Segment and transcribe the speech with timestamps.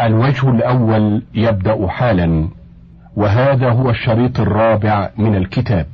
[0.00, 2.48] الوجه الأول يبدأ حالا
[3.16, 5.86] وهذا هو الشريط الرابع من الكتاب.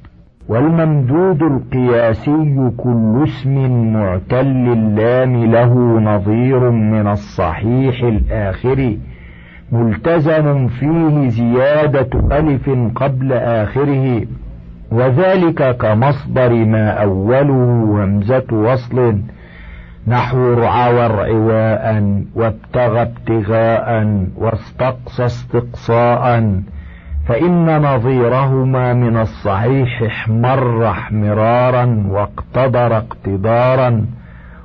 [0.48, 8.96] والممدود القياسي كل اسم معتل اللام له نظير من الصحيح الآخر
[9.72, 14.22] ملتزم فيه زيادة ألف قبل آخره
[14.92, 19.18] وذلك كمصدر ما أوله همزة وصل.
[20.08, 21.84] نحو رعى ورعواء
[22.34, 23.88] وابتغى ابتغاء
[24.36, 26.52] واستقصى استقصاء
[27.28, 34.06] فإن نظيرهما من الصحيح احمر احمرارا واقتدر اقتدارا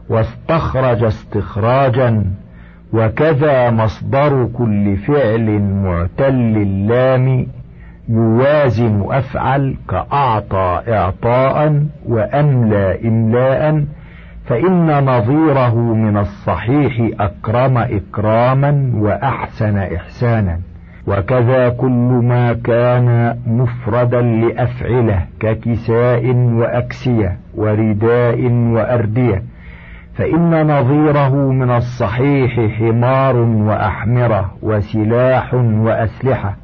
[0.09, 2.23] واستخرج استخراجا
[2.93, 7.47] وكذا مصدر كل فعل معتل اللام
[8.09, 13.85] يوازن أفعل كأعطى إعطاء وأملى إملاء.
[14.45, 20.59] فإن نظيره من الصحيح أكرم إكراما وأحسن إحسانا.
[21.07, 29.43] وكذا كل ما كان مفردا لأفعله ككساء وأكسية ورداء وأردية.
[30.15, 36.62] فإن نظيره من الصحيح حمار وأحمرة وسلاح وأسلحة.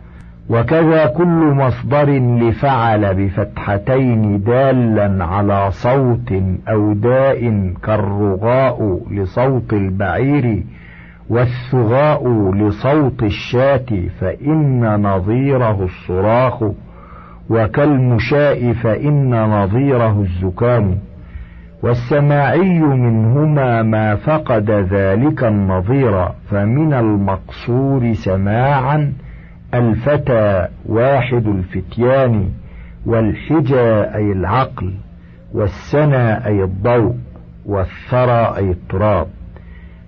[0.50, 6.33] وكذا كل مصدر لفعل بفتحتين دالا على صوت
[6.69, 10.64] أو داء كالرغاء لصوت البعير
[11.30, 13.86] والثغاء لصوت الشاة
[14.20, 16.64] فإن نظيره الصراخ
[17.50, 20.97] وكالمشاء فإن نظيره الزكام.
[21.83, 29.14] والسماعي منهما ما فقد ذلك النظير فمن المقصور سماعا
[29.73, 32.50] الفتى واحد الفتيان
[33.06, 34.94] والحجى أي العقل
[35.53, 37.16] والسنى أي الضوء
[37.66, 39.28] والثرى أي التراب.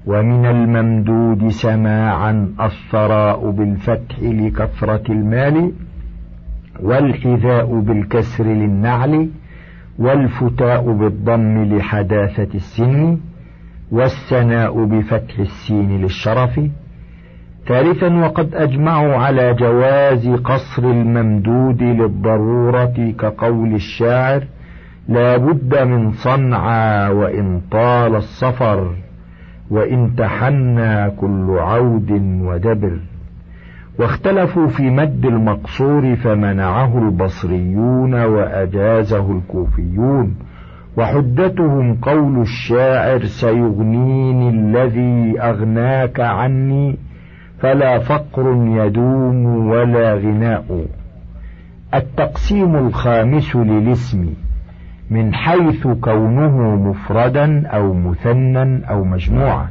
[0.06, 5.72] ومن الممدود سماعا الثراء بالفتح لكثرة المال
[6.80, 9.30] والحذاء بالكسر للنعل
[10.00, 13.18] والفتاء بالضم لحداثة السن
[13.92, 16.60] والسناء بفتح السين للشرف.
[17.68, 24.44] ثالثا وقد أجمعوا على جواز قصر الممدود للضرورة كقول الشاعر
[25.10, 28.92] لا بد من صنعا وإن طال السفر
[29.70, 32.12] وإن تحنى كل عود
[32.42, 32.98] ودبر.
[34.00, 40.36] واختلفوا في مد المقصور فمنعه البصريون وأجازه الكوفيون.
[40.98, 46.98] وحدتهم قول الشاعر سيغنيني الذي أغناك عني.
[47.62, 50.86] فلا فقر يدوم ولا غناء.
[51.94, 54.34] التقسيم الخامس للاسم
[55.10, 59.70] من حيث كونه مفردا أو مثنى أو مجموعا.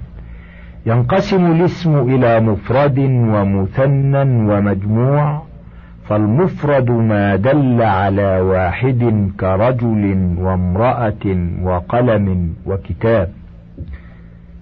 [0.86, 5.42] ينقسم الاسم إلى مفرد ومثنى ومجموع
[6.08, 11.24] فالمفرد ما دل على واحد كرجل وامرأة
[11.62, 13.39] وقلم وكتاب.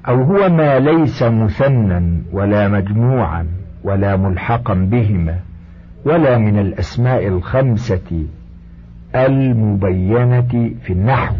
[0.09, 3.47] أو هو ما ليس مثنى ولا مجموعا
[3.85, 5.39] ولا ملحقا بهما
[6.05, 8.27] ولا من الأسماء الخمسة
[9.15, 11.35] المبينة في النحو.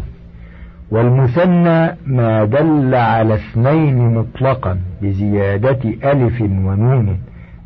[0.91, 7.19] والمثنى ما دل على اثنين مطلقا بزيادة ألف ونون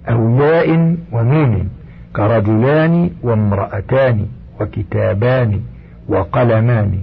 [0.09, 1.69] أو ياء ونون
[2.15, 4.25] كرجلان وامرأتان
[4.61, 5.61] وكتابان
[6.09, 6.99] وقلمان.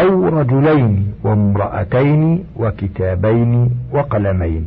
[0.00, 4.66] أو رجلين وامرأتين وكتابين وقلمين.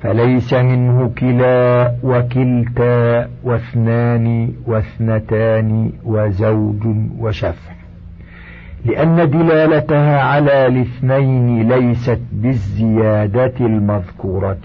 [0.00, 6.86] فليس منه كلا وكلتا واثنان واثنتان وزوج
[7.18, 7.72] وشفع.
[8.84, 14.58] لأن دلالتها على الاثنين ليست بالزيادة المذكورة.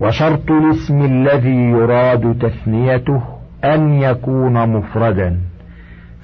[0.00, 3.22] وشرط الاسم الذي يراد تثنيته
[3.64, 5.36] أن يكون مفردا.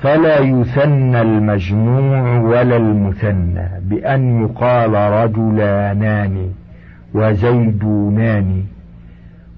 [0.04, 6.48] فلا يثنى المجموع ولا المثنى بأن يقال رجلانان
[7.14, 8.62] وزيدونان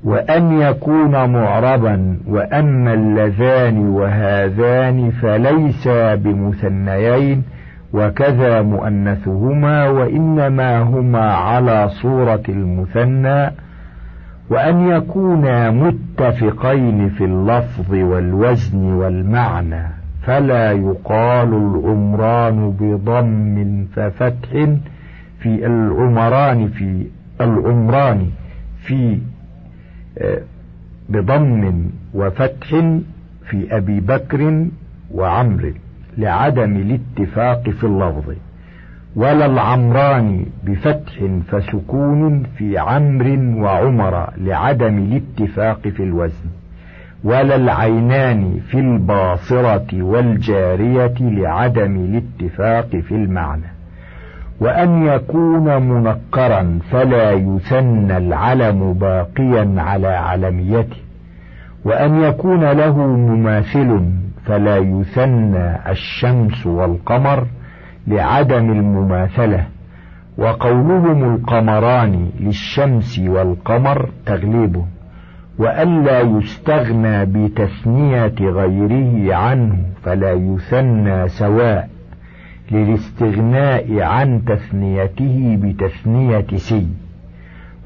[0.04, 7.42] وأن يكون معربا وأما اللذان وهذان فليسا بمثنيين
[7.92, 13.50] وكذا مؤنثهما وإنما هما على صورة المثنى
[14.50, 19.95] وأن يكونا متفقين في اللفظ والوزن والمعنى.
[20.26, 24.50] فلا يقال العمران بضم ففتح
[25.40, 27.06] في العمران في
[27.40, 28.30] العمران
[28.86, 29.18] في
[30.18, 30.40] آه،
[31.08, 31.84] بضم
[32.14, 32.68] وفتح
[33.48, 34.66] في أبي بكر
[35.14, 35.72] وعمر
[36.18, 38.32] لعدم الاتفاق في اللفظ.
[39.16, 41.12] ولا العمران بفتح
[41.50, 43.26] فسكون في عمر
[43.62, 46.48] وعمر لعدم الاتفاق في الوزن.
[47.24, 53.72] ولا العينان في الباصرة والجارية لعدم الاتفاق في المعنى.
[54.60, 60.96] وأن يكون منكرا فلا يثنى العلم باقيا على علميته.
[61.84, 64.00] وأن يكون له مماثل
[64.46, 67.46] فلا يثنى الشمس والقمر
[68.06, 69.64] لعدم المماثلة.
[70.38, 74.84] وقولهم القمران للشمس والقمر تغليبه
[75.58, 81.88] وألا يستغنى بتثنية غيره عنه فلا يثنى سواء
[82.70, 86.86] للاستغناء عن تثنيته بتثنية سي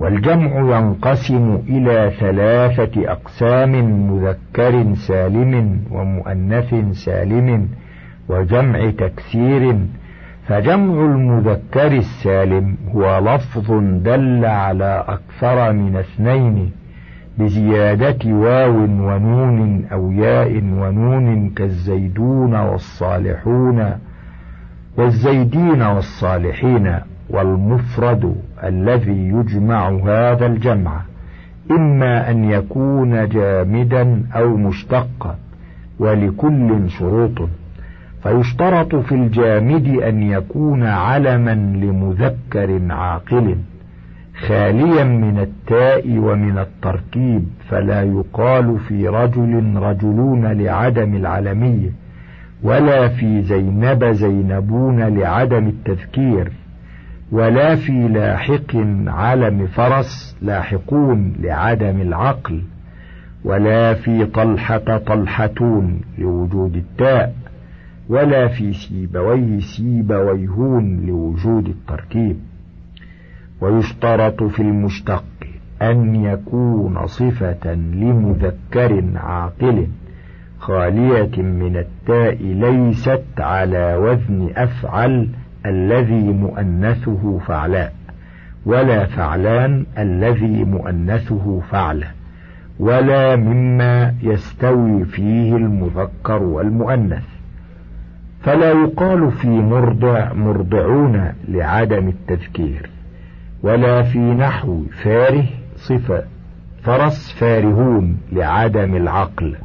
[0.00, 3.72] والجمع ينقسم إلى ثلاثة أقسام
[4.10, 7.68] مذكر سالم ومؤنث سالم
[8.28, 9.76] وجمع تكسير.
[10.46, 13.72] فجمع المذكر السالم هو لفظ
[14.02, 16.79] دل على أكثر من اثنين.
[17.40, 23.90] بزيادة واو ونون أو ياء ونون كالزيدون والصالحون
[24.96, 26.94] والزيدين والصالحين
[27.30, 28.34] والمفرد
[28.64, 31.00] الذي يجمع هذا الجمع
[31.70, 35.36] إما أن يكون جامدا أو مشتقا
[35.98, 37.48] ولكل شروط.
[38.22, 43.56] فيشترط في الجامد أن يكون علما لمذكر عاقل.
[44.46, 51.90] خاليا من التاء ومن التركيب فلا يقال في رجل رجلون لعدم العلمية
[52.62, 56.52] ولا في زينب زينبون لعدم التذكير
[57.32, 58.76] ولا في لاحق
[59.06, 62.62] علم فرس لاحقون لعدم العقل
[63.44, 67.34] ولا في طلحة طلحتون لوجود التاء
[68.08, 72.36] ولا في سيبويه سيبويهون لوجود التركيب.
[73.60, 75.24] ويشترط في المشتق
[75.82, 79.86] أن يكون صفة لمذكر عاقل
[80.58, 85.28] خالية من التاء ليست على وزن أفعل
[85.66, 87.92] الذي مؤنثه فعلاء
[88.66, 92.06] ولا فعلان الذي مؤنثه فعلة
[92.78, 97.24] ولا مما يستوي فيه المذكر والمؤنث.
[98.42, 102.90] فلا يقال في مرضع مرضعون لعدم التذكير.
[103.62, 105.44] ولا في نحو فاره
[105.76, 106.22] صفة.
[106.82, 109.56] فرس فارهون لعدم العقل.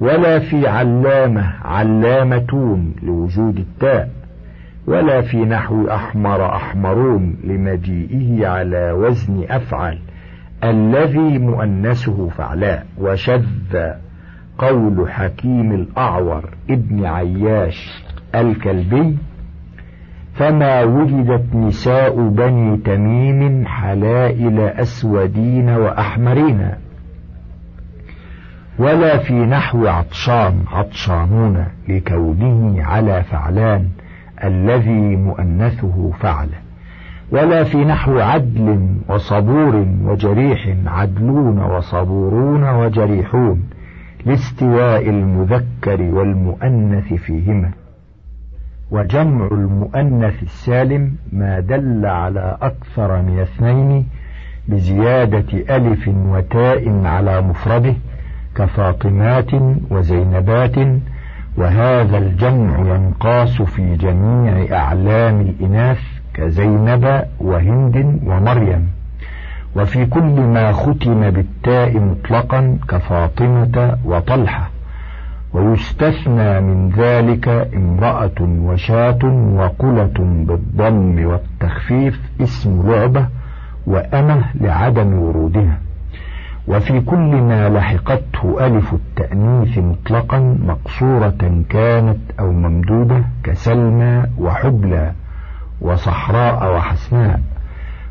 [0.00, 4.10] ولا في علامة علامتون لوجود التاء.
[4.86, 9.98] ولا في نحو أحمر أحمرون لمجيئه على وزن أفعل.
[10.64, 12.86] الذي مؤنسه فعلاء.
[12.98, 13.44] وشذ
[14.58, 18.04] قول حكيم الأعور ابن عياش
[18.34, 19.18] الكلبي
[20.38, 26.70] فما وجدت نساء بني تميم حلائل أسودين وأحمرين
[28.78, 33.88] ولا في نحو عطشان عطشانون لكونه على فعلان
[34.44, 36.48] الذي مؤنثه فعل
[37.32, 43.62] ولا في نحو عدل وصبور وجريح عدلون وصبورون وجريحون
[44.26, 47.70] لاستواء المذكر والمؤنث فيهما
[48.90, 54.06] وجمع المؤنث السالم ما دل على أكثر من اثنين
[54.68, 57.94] بزيادة ألف وتاء على مفرده
[58.56, 59.50] كفاطمات
[59.90, 60.76] وزينبات
[61.56, 66.00] وهذا الجمع ينقاس في جميع أعلام الإناث
[66.34, 68.88] كزينب وهند ومريم.
[69.76, 74.70] وفي كل ما ختم بالتاء مطلقا كفاطمة وطلحة.
[75.52, 79.18] ويستثنى من ذلك امرأة وشاة
[79.56, 83.26] وقلة بالضم والتخفيف اسم لعبة
[83.86, 85.78] وأمة لعدم ورودها.
[86.68, 95.12] وفي كل ما لحقته ألف التأنيث مطلقا مقصورة كانت أو ممدودة كسلمى وحبلى
[95.80, 97.40] وصحراء وحسناء.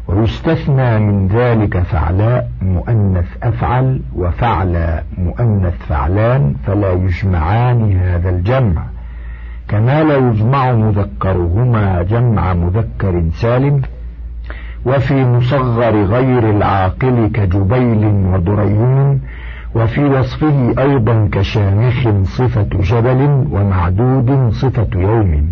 [0.08, 8.84] ويستثنى من ذلك فعلاء مؤنث أفعل وفعل مؤنث فعلان فلا يجمعان هذا الجمع.
[9.68, 13.82] كما لا يجمع مذكرهما جمع مذكر سالم
[14.86, 19.22] وفي مصغر غير العاقل كجبيل ودريم
[19.76, 25.52] وفي وصفه أيضا كشامخ صفة جبل ومعدود صفة يوم.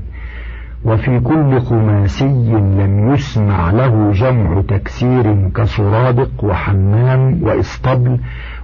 [0.85, 8.19] وفي كل خماسي لم يسمع له جمع تكسير كسرادق وحمام وإسطبل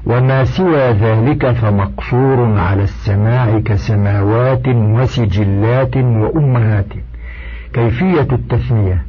[0.06, 6.94] وما سوى ذلك فمقصور على السماع كسماوات وسجلات وأمهات.
[7.74, 9.04] كيفية التثنية؟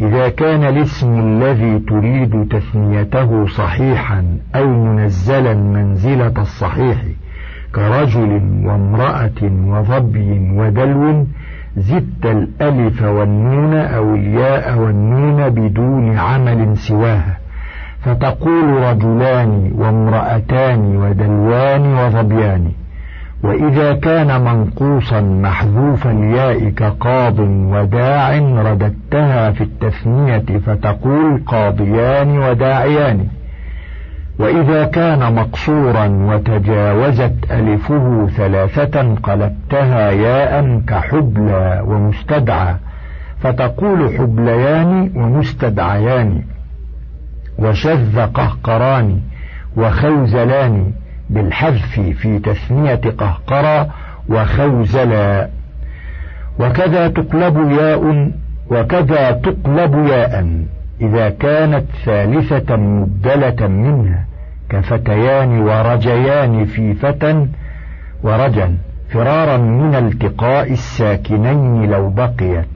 [0.00, 6.98] إذا كان الاسم الذي تريد تثنيته صحيحا أو منزلا منزلة الصحيح
[7.74, 8.30] كرجل
[8.64, 11.26] وامرأة وظبي ودلو
[11.76, 17.36] زدت الألف والنون أو الياء والنون بدون عمل سواها.
[18.04, 22.72] فتقول رجلان وامرأتان ودلوان وظبيان.
[23.42, 33.26] وإذا كان منقوصا محذوف الياء كقاض وداع رددتها في التثنية فتقول قاضيان وداعيان.
[34.38, 42.74] وإذا كان مقصورا وتجاوزت ألفه ثلاثة قلبتها ياء كحبلى ومستدعى
[43.40, 46.42] فتقول حبليان ومستدعيان
[47.58, 49.20] وشذ قهقران
[49.76, 50.92] وخوزلان
[51.30, 53.90] بالحذف في تثنية قهقرى
[54.28, 55.48] وخوزلا
[56.60, 58.30] وكذا تقلب ياء
[58.70, 60.64] وكذا تقلب ياء.
[61.02, 64.24] إذا كانت ثالثة مبدلة منها
[64.68, 67.46] كفتيان ورجيان في فتى
[68.22, 68.76] ورجا
[69.10, 72.66] فرارا من التقاء الساكنين لو بقيت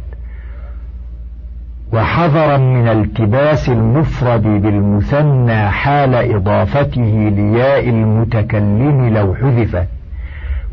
[1.93, 9.89] وحذرا من التباس المفرد بالمثنى حال إضافته لياء المتكلم لو حذفت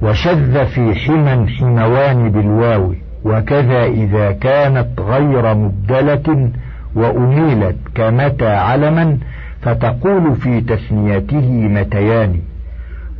[0.01, 2.93] وشذ في حما حموان بالواو
[3.25, 6.49] وكذا إذا كانت غير مبدلة
[6.95, 9.17] وأميلت كمتى علما
[9.61, 12.39] فتقول في تثنيته متيان.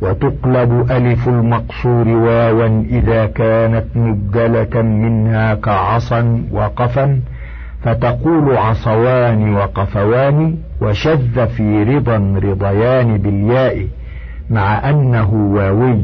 [0.02, 7.20] وتقلب ألف المقصور واوا إذا كانت مبدلة منها كعصا وقفا
[7.82, 13.86] فتقول عصوان وقفوان وشذ في رضا رضيان بالياء
[14.50, 16.00] مع أنه واوي.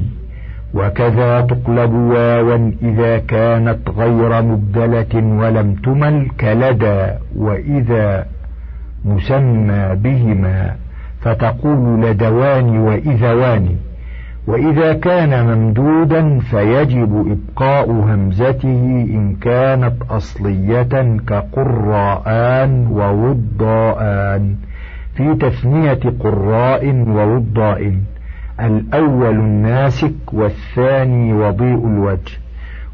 [0.74, 8.26] وكذا تقلب واوا إذا كانت غير مبدلة ولم تمل كلدى وإذا
[9.04, 10.76] مسمى بهما
[11.20, 13.76] فتقول لدوان وإذوان.
[14.46, 24.56] وإذا كان ممدودا فيجب إبقاء همزته إن كانت أصلية كقراءان ووضاءان.
[25.14, 27.94] في تثنية قراء ووضاء.
[28.66, 32.38] الأول الناسك والثاني وضيء الوجه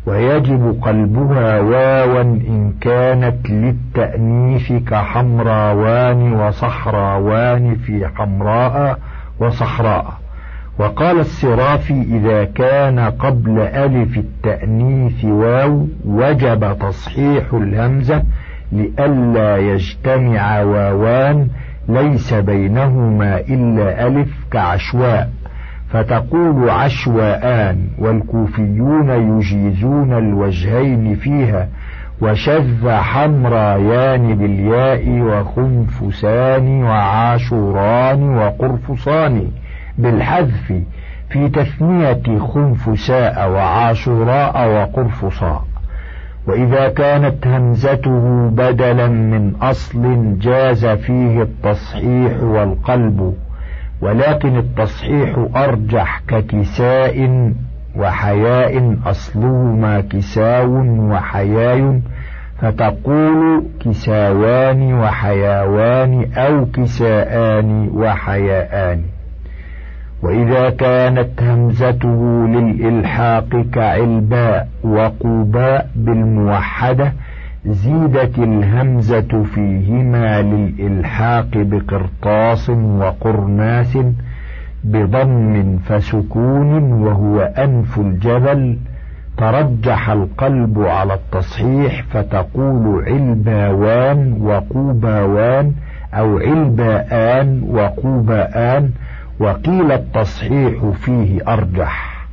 [0.06, 8.99] ويجب قلبها واوا إن كانت للتأنيث كحمراوان وصحراوان في حمراء
[9.40, 10.12] وصحراء.
[10.78, 18.23] وقال السرافي إذا كان قبل ألف التأنيث واو وجب تصحيح الهمزة
[18.73, 21.49] لئلا يجتمع واوان
[21.88, 25.30] ليس بينهما إلا ألف كعشواء.
[25.90, 31.69] فتقول عشواءان والكوفيون يجيزون الوجهين فيها
[32.21, 39.50] وشذ حمرايان بالياء وخنفسان وعاشوران وقرفصان
[39.99, 40.73] بالحذف
[41.31, 45.64] في تثنية خنفساء وعاشوراء وقرفصاء.
[46.47, 53.35] وإذا كانت همزته بدلا من أصل جاز فيه التصحيح والقلب.
[54.00, 57.53] ولكن التصحيح أرجح ككساء
[57.97, 60.73] وحياء أصلهما كساو
[61.12, 62.00] وحياي
[62.59, 69.03] فتقول كساوان وحياوان أو كساءان وحياءان.
[70.23, 77.12] وإذا كانت همزته للإلحاق كعلباء وقوباء بالموحدة
[77.68, 83.99] زيدت الهمزة فيهما للإلحاق بقرطاس وقرناس
[84.85, 88.78] بضم فسكون وهو أنف الجبل.
[89.38, 95.73] ترجح القلب على التصحيح فتقول علباوان وقوباوان
[96.14, 98.90] أو علباءان وقوباءان
[99.40, 102.26] وقيل التصحيح فيه أرجح.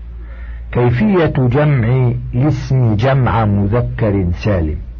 [0.72, 4.93] كيفية جمع الاسم جمع مذكر سالم؟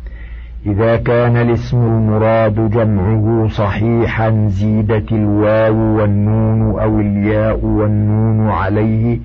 [0.66, 9.20] إذا كان الاسم المراد جمعه صحيحا زيدت الواو والنون أو الياء والنون عليه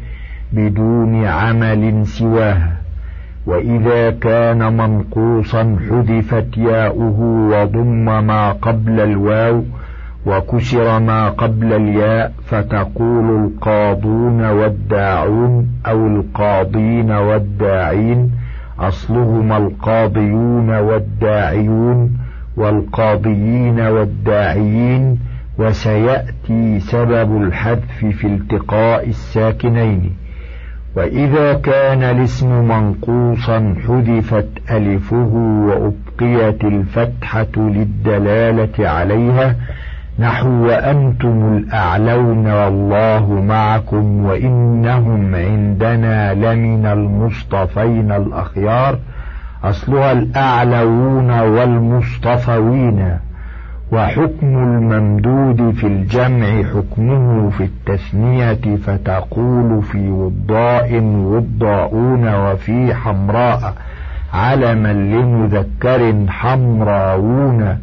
[0.53, 2.73] بدون عمل سواها
[3.47, 7.21] وإذا كان منقوصا حذفت ياؤه
[7.53, 9.63] وضم ما قبل الواو
[10.27, 18.31] وكسر ما قبل الياء فتقول القاضون والداعون أو القاضين والداعين
[18.81, 22.19] أصلهما القاضيون والداعيون
[22.57, 25.19] والقاضيين والداعيين
[25.59, 30.13] وسيأتي سبب الحذف في التقاء الساكنين.
[30.97, 35.33] وإذا كان الاسم منقوصا حذفت ألفه
[35.69, 39.57] وأبقيت الفتحة للدلالة عليها
[40.19, 48.99] نحو وأنتم الأعلون والله معكم وإنهم عندنا لمن المصطفين الأخيار
[49.65, 53.19] أصلها الأعلون والمصطفوين
[53.93, 63.75] وحكم الممدود في الجمع حكمه في التثنية فتقول في وضاء وضاؤون وفي حمراء
[64.35, 67.79] علما لمذكر حمراوون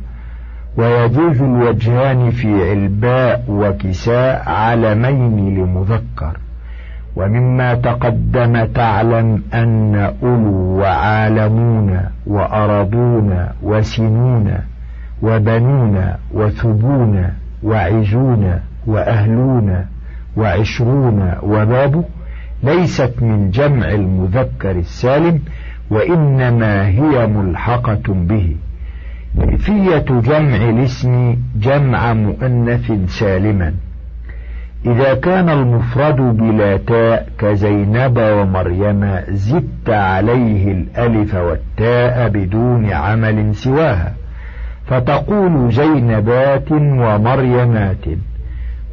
[0.77, 6.38] ويجوز الوجهان في علباء وكساء علمين لمذكر.
[7.15, 14.58] ومما تقدم تعلم أن أولو وعالمون وأرضون وسنون
[15.22, 17.29] وبنون وثبون
[17.63, 19.86] وعزون وأهلون
[20.38, 22.03] وعشرون وباب
[22.63, 25.39] ليست من جمع المذكر السالم
[25.89, 28.55] وإنما هي ملحقة به.
[29.42, 33.74] كيفية جمع الاسم جمع مؤنث سالما؟
[34.86, 44.13] إذا كان المفرد بلا تاء كزينب ومريم زدت عليه الألف والتاء بدون عمل سواها
[44.88, 48.06] فتقول زينبات ومريمات.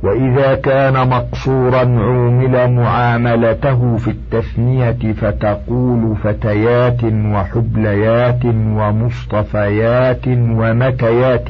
[0.03, 11.49] وإذا كان مقصورا عومل معاملته في التثنية فتقول فتيات وحبليات ومصطفيات ومكيات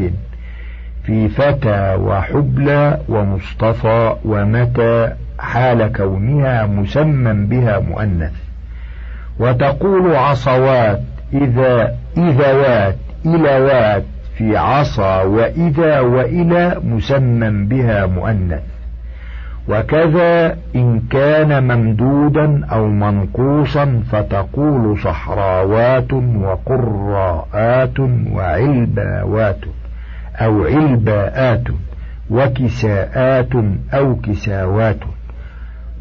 [1.04, 8.32] في فتى وحبلى ومصطفى ومتى حال كونها مسمى بها مؤنث.
[9.38, 11.00] وتقول عصوات
[11.35, 14.04] إذا إذوات إلوات
[14.36, 18.62] في عصا وإذا وإلى مسمى بها مؤنث.
[19.68, 28.00] وكذا إن كان ممدودا أو منقوصا فتقول صحراوات وقراءات
[28.32, 29.60] وعلباوات
[30.36, 31.64] أو علباءات
[32.30, 33.52] وكساءات
[33.94, 34.98] أو كساوات.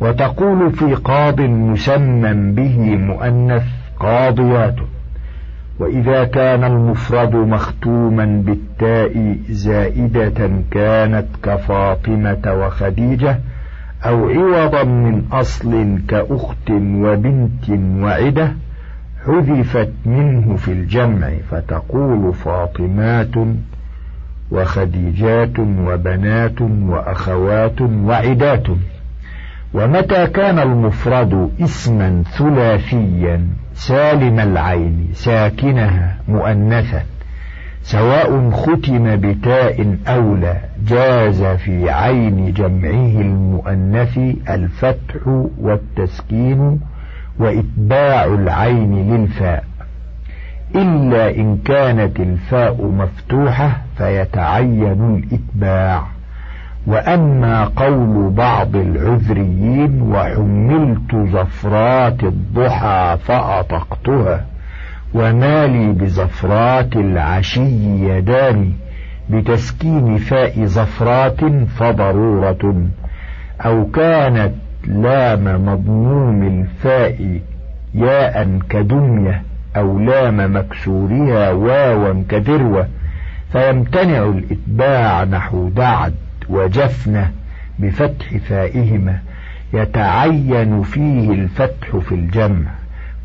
[0.01, 3.63] وتقول في قاض مسمى به مؤنث
[3.99, 4.75] قاضيات.
[5.81, 13.39] وإذا كان المفرد مختوما بالتاء زائدة كانت كفاطمة وخديجة
[14.05, 17.69] أو عوضا من أصل كأخت وبنت
[18.03, 18.51] وعدة
[19.25, 23.35] حذفت منه في الجمع فتقول فاطمات
[24.51, 28.67] وخديجات وبنات وأخوات وعدات.
[29.73, 37.03] ومتى كان المفرد اسما ثلاثيا سالم العين ساكنها مؤنثا
[37.83, 40.55] سواء ختم بتاء أو لا
[40.87, 44.17] جاز في عين جمعه المؤنث
[44.49, 46.79] الفتح والتسكين
[47.39, 49.63] وإتباع العين للفاء
[50.75, 56.03] إلا إن كانت الفاء مفتوحة فيتعين الإتباع
[56.87, 64.45] وأما قول بعض العذريين وحملت زفرات الضحى فأطقتها
[65.13, 68.73] وما لي بزفرات العشي يداني
[69.29, 71.45] بتسكين فاء زفرات
[71.77, 72.87] فضرورة
[73.65, 74.53] أو كانت
[74.87, 77.39] لام مضموم الفاء
[77.93, 79.43] ياء كدمية
[79.77, 82.87] أو لام مكسورها واوا كذروة
[83.51, 86.13] فيمتنع الإتباع نحو دعد.
[86.51, 87.31] وجفنة
[87.79, 89.19] بفتح فائهما
[89.73, 92.71] يتعين فيه الفتح في الجمع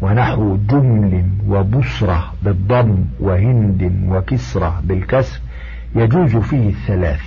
[0.00, 5.40] ونحو جمل وبصرة بالضم وهند وكسرة بالكسر
[5.94, 7.22] يجوز فيه الثلاث.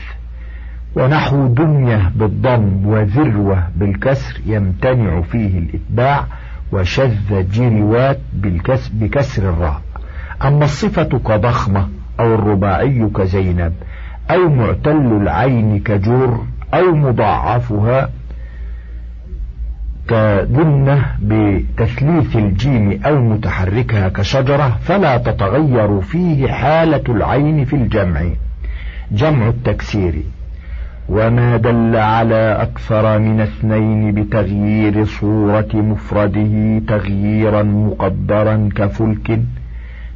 [0.96, 6.26] ونحو دنيا بالضم وذروة بالكسر يمتنع فيه الإتباع
[6.72, 8.20] وشذ جروات
[8.94, 9.82] بكسر الراء.
[10.46, 11.88] أما الصفة كضخمة
[12.20, 13.74] أو الرباعي كزينب
[14.32, 16.40] أو معتل العين كجر
[16.74, 18.10] أو مضاعفها
[20.10, 28.22] كدنة بتثليث الجيم أو متحركها كشجرة فلا تتغير فيه حالة العين في الجمع.
[29.12, 30.16] جمع التكسير.
[31.10, 39.40] وما دل على أكثر من اثنين بتغيير صورة مفرده تغييرا مقدرا كفلك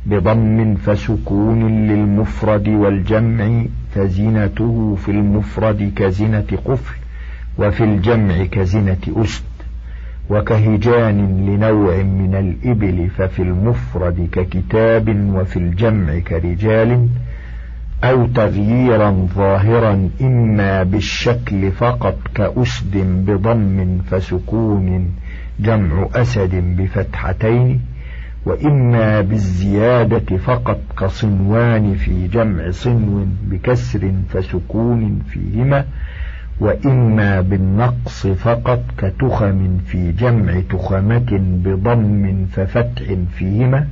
[0.06, 3.66] بضم فسكون للمفرد والجمع.
[3.96, 6.96] فزنته في المفرد كزنة قفل
[7.58, 9.44] وفي الجمع كزنة أسد
[10.30, 17.08] وكهجان لنوع من الإبل ففي المفرد ككتاب وفي الجمع كرجال
[18.04, 25.12] أو تغييرا ظاهرا إما بالشكل فقط كأسد بضم فسكون
[25.60, 27.82] جمع أسد بفتحتين
[28.46, 35.86] وإما بالزيادة فقط كصنوان في جمع صنو بكسر فسكون فيهما
[36.60, 43.04] وإما بالنقص فقط كتخم في جمع تخمة بضم ففتح
[43.38, 43.88] فيهما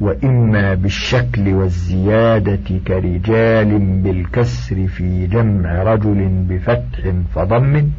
[0.00, 7.90] وإما بالشكل والزيادة كرجال بالكسر في جمع رجل بفتح فضم.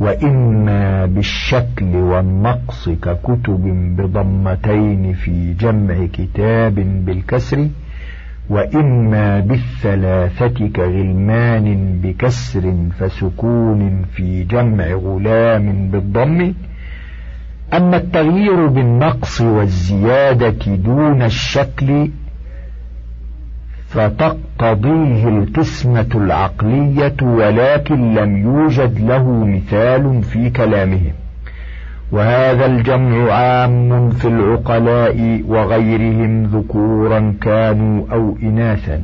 [0.00, 3.62] وإما بالشكل والنقص ككتب
[3.96, 6.74] بضمتين في جمع كتاب
[7.06, 7.68] بالكسر
[8.50, 16.54] وإما بالثلاثة كغلمان بكسر فسكون في جمع غلام بالضم.
[17.74, 22.08] أما التغيير بالنقص والزيادة دون الشكل
[23.88, 31.12] فتقتضيه القسمة العقلية ولكن لم يوجد له مثال في كلامهم.
[32.12, 39.02] وهذا الجمع عام في العقلاء وغيرهم ذكورا كانوا أو إناثا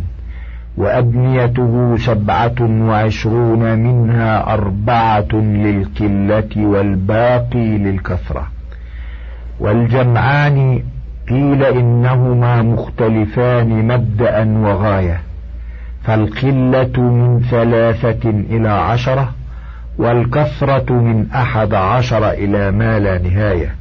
[0.76, 8.46] وأبنيته سبعة وعشرون منها أربعة للقلة والباقي للكثرة.
[9.60, 10.82] والجمعان
[11.28, 15.20] قيل إنهما مختلفان مبدأ وغاية
[16.04, 19.32] فالقلة من ثلاثة إلى عشرة
[19.98, 23.74] والكثرة من أحد عشر إلى ما لا نهاية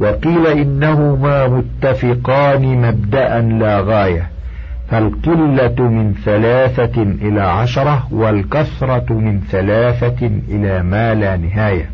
[0.00, 4.28] وقيل إنهما متفقان مبدأ لا غاية
[4.90, 11.90] فالقلة من ثلاثة إلى عشرة والكثرة من ثلاثة إلى ما لا نهاية.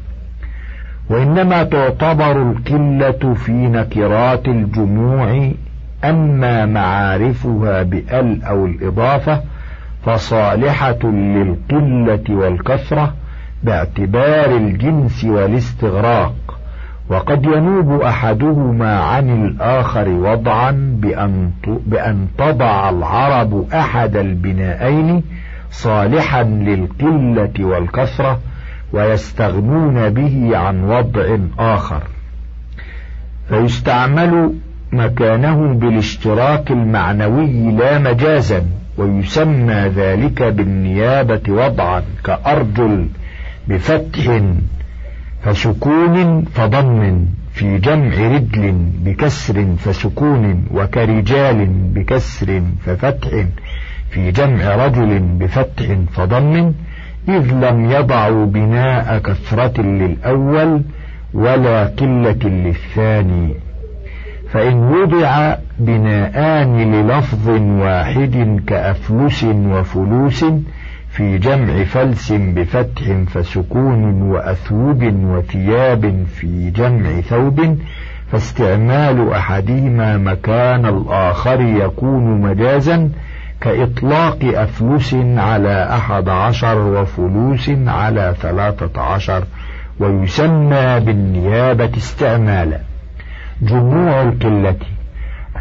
[1.11, 5.51] وإنما تعتبر القلة في نكرات الجموع
[6.05, 9.41] أما معارفها بأل أو الإضافة
[10.05, 13.15] فصالحة للقلة والكثرة
[13.63, 16.35] باعتبار الجنس والاستغراق.
[17.09, 20.71] وقد ينوب أحدهما عن الآخر وضعا
[21.03, 21.51] بأن,
[21.87, 25.23] بأن تضع العرب أحد البنائين
[25.71, 28.39] صالحا للقلة والكثرة
[28.95, 32.03] ويستغنون به عن وضع آخر.
[33.49, 34.55] فيستعمل
[34.93, 38.63] مكانه بالاشتراك المعنوي لا مجازا
[38.99, 43.09] ويسمى ذلك بالنيابة وضعا كأرجل
[43.69, 44.41] بفتح
[45.43, 48.73] فسكون فضم في جمع رجل
[49.05, 53.31] بكسر فسكون وكرجال بكسر ففتح
[54.11, 56.73] في جمع رجل بفتح فضم
[57.29, 60.83] إذ لم يضعوا بناء كثرة للأول
[61.35, 63.55] ولا قلة للثاني.
[64.51, 70.45] فإن وضع بناءان للفظ واحد كأفلس وفلوس
[71.11, 77.79] في جمع فلس بفتح فسكون وأثوب وثياب في جمع ثوب
[78.33, 83.11] فاستعمال أحدهما مكان الآخر يكون مجازا
[83.65, 89.45] كإطلاق أفلس على أحد عشر وفلوس على ثلاثة عشر
[90.01, 92.79] ويسمى بالنيابة استعمالا.
[93.63, 94.77] جموع القلة.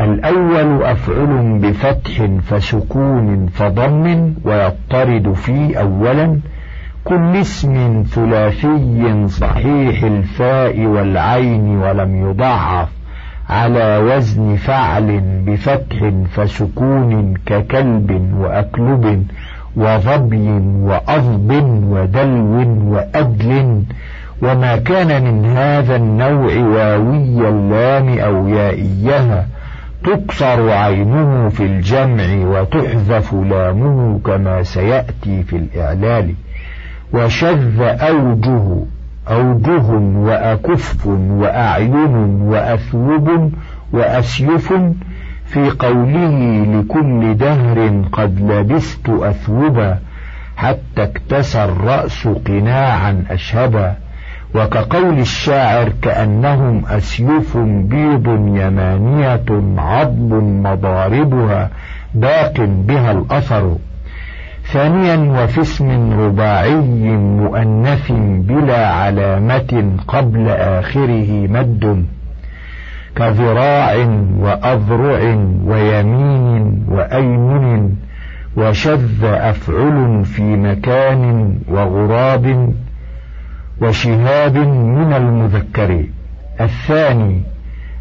[0.02, 6.40] الأول أفعل بفتح فسكون فضم ويضطرد في أولا
[7.04, 13.03] كل اسم ثلاثي صحيح الفاء والعين ولم يضعف.
[13.50, 19.28] على وزن فعل بفتح فسكون ككلب وأكلب
[19.76, 20.50] وظبي
[20.82, 21.52] وأظب
[21.90, 23.84] ودلو وأدل
[24.42, 29.48] وما كان من هذا النوع واوي اللام أو يائيها
[30.04, 36.34] تكسر عينه في الجمع وتحذف لامه كما سيأتي في الإعلال
[37.14, 38.84] وشذ أوجه
[39.32, 43.52] أوجه وأكف وأعين وأثوب
[43.94, 44.74] وأسيف
[45.46, 49.98] في قوله لكل دهر قد لبست أثوبا
[50.58, 53.96] حتى اكتسى الرأس قناعا أشهبا
[54.56, 59.46] وكقول الشاعر كأنهم أسيوف بيض يمانية
[59.78, 61.70] عضب مضاربها
[62.14, 63.76] باق بها الأثر
[64.72, 66.76] ثانيا وفي اسم رباعي
[67.18, 68.12] مؤنث
[68.48, 72.06] بلا علامة قبل آخره مد
[73.16, 73.96] كذراع
[74.40, 75.20] وأذرع
[75.66, 77.94] ويمين وأيمن
[78.58, 82.74] وشذ أفعل في مكان وغراب
[83.82, 86.04] وشهاب من المذكر.
[86.62, 87.42] الثاني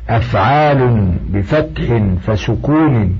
[0.09, 3.17] أفعال بفتح فسكون.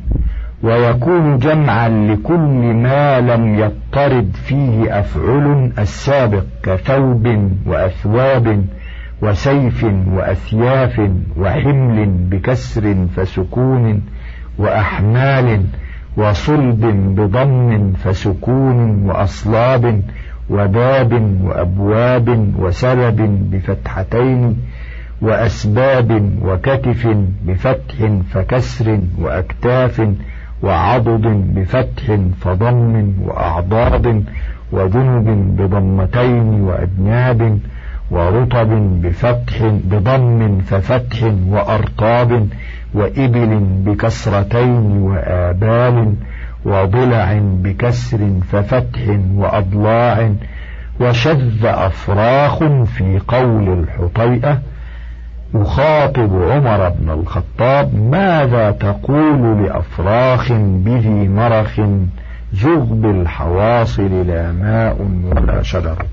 [0.63, 8.65] ويكون جمعا لكل ما لم يضطرد فيه أفعل السابق كثوب وأثواب
[9.23, 11.01] وسيف وأثياف
[11.37, 14.03] وحمل بكسر فسكون
[14.59, 15.65] وأحمال
[16.17, 16.81] وصلب
[17.17, 20.03] بضم فسكون وأصلاب
[20.51, 24.57] وباب وأبواب وسبب بفتحتين
[25.23, 27.95] وأسباب وكتف بفتح
[28.31, 30.09] فكسر وأكتاف
[30.63, 34.25] وعضد بفتح فضم وأعضاد
[34.73, 37.59] وجنب بضمتين وأجناب
[38.11, 38.69] ورطب
[39.03, 42.49] بفتح بضم ففتح وأرطاب
[42.95, 46.15] وإبل بكسرتين وآبال
[46.65, 49.01] وضلع بكسر ففتح
[49.37, 50.33] وأضلاع
[51.01, 54.61] وشذ أفراخ في قول الحطيئة
[55.55, 61.81] يخاطب عمر بن الخطاب ماذا تقول لأفراخ به مرخ
[62.53, 66.07] زغب الحواصل لا ماء ولا شجر؟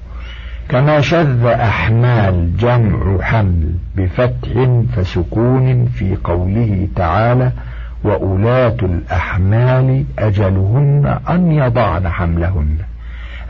[0.69, 7.51] كما شذ أحمال جمع حمل بفتح فسكون في قوله تعالى
[8.03, 12.77] وأولاة الأحمال أجلهن أن يضعن حملهن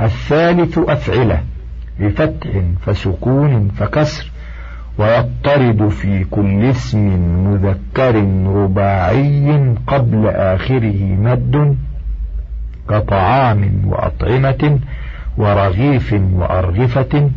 [0.01, 1.41] الثالث أفعلة
[1.99, 2.49] بفتح
[2.85, 4.31] فسكون فكسر
[4.99, 6.99] ويضطرد في كل اسم
[7.47, 11.77] مذكر رباعي قبل آخره مد
[12.89, 14.79] كطعام وأطعمة
[15.37, 17.29] ورغيف وأرغفة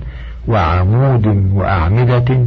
[0.48, 2.38] وعمود وأعمدة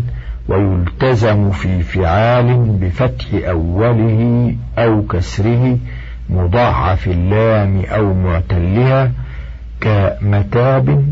[0.47, 5.77] ويلتزم في فعال بفتح أوله أو كسره
[6.29, 9.11] مضاعف اللام أو معتلها
[9.81, 11.05] كمتاب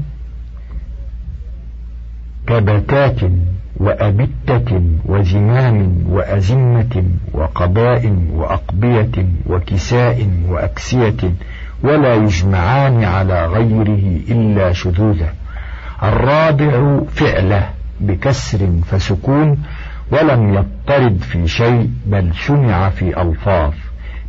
[2.47, 3.19] كبتات
[3.83, 11.21] وأبتة وزمام وأزمة وقباء وأقبية وكساء وأكسية
[11.83, 15.33] ولا يجمعان على غيره إلا شذوذا
[16.03, 17.69] الرابع فعلة
[18.01, 19.57] بكسر فسكون
[20.11, 23.73] ولم يضطرد في شيء بل سمع في ألفاظ.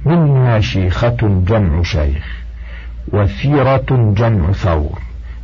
[0.07, 2.45] منها شيخة جمع شيخ
[3.12, 4.99] وثيرة جمع ثور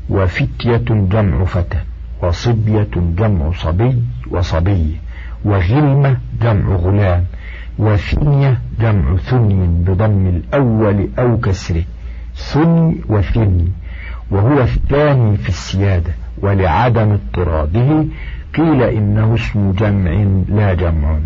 [0.08, 1.78] وفتية جمع فتى.
[2.22, 4.96] وصبية جمع صبي وصبي
[5.44, 7.24] وغلمة جمع غلام
[7.78, 11.84] وثنية جمع ثني بضم الأول أو كسره
[12.36, 13.68] ثني وثني
[14.30, 18.04] وهو الثاني في السيادة ولعدم اضطراده
[18.56, 20.10] قيل إنه اسم جمع
[20.48, 21.18] لا جمع.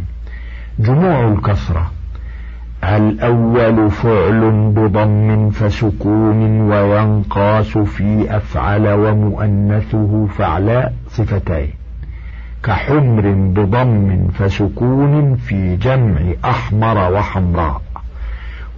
[0.78, 1.90] جموع الكسرة.
[2.88, 11.70] الأول فعل بضم فسكون وينقاس في أفعل ومؤنثه فعلاء صفتين.
[12.62, 17.83] كحمر بضم فسكون في جمع أحمر وحمراء.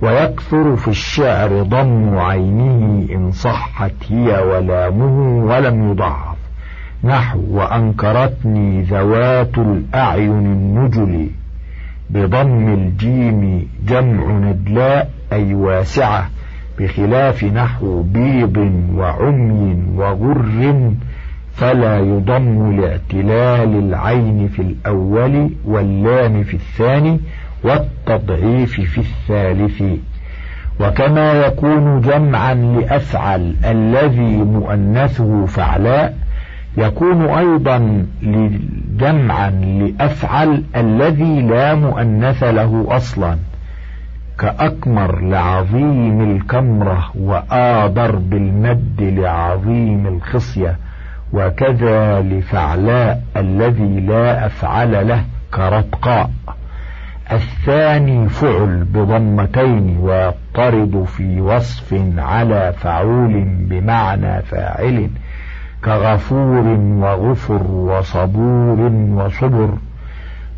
[0.03, 6.37] ويكثر في الشعر ضم عينه إن صحت هي ولامه ولم يضعف.
[7.05, 11.31] نحو وأنكرتني ذوات الأعين النجل.
[12.11, 16.31] بضم الجيم جمع ندلاء أي واسعة
[16.79, 20.95] بخلاف نحو بيض وعمي وغر
[21.53, 27.21] فلا يضم لاعتلال العين في الأول واللام في الثاني
[27.65, 29.83] والتضعيف في الثالث.
[30.81, 36.26] وكما يكون جمعا لأفعل الذي مؤنثه فعلاء
[36.77, 38.07] يكون أيضا
[38.99, 43.37] جمعا لأفعل الذي لا مؤنث له أصلا
[44.39, 50.77] كأكمر لعظيم الكمرة وآضر بالمد لعظيم الخصية
[51.33, 56.31] وكذا لفعلاء الذي لا أفعل له كرتقاء
[57.33, 65.11] الثاني فعل بضمتين ويضطرد في وصف على فعول بمعنى فاعل.
[65.85, 66.67] كغفور
[67.01, 68.81] وغفر وصبور
[69.15, 69.71] وصبر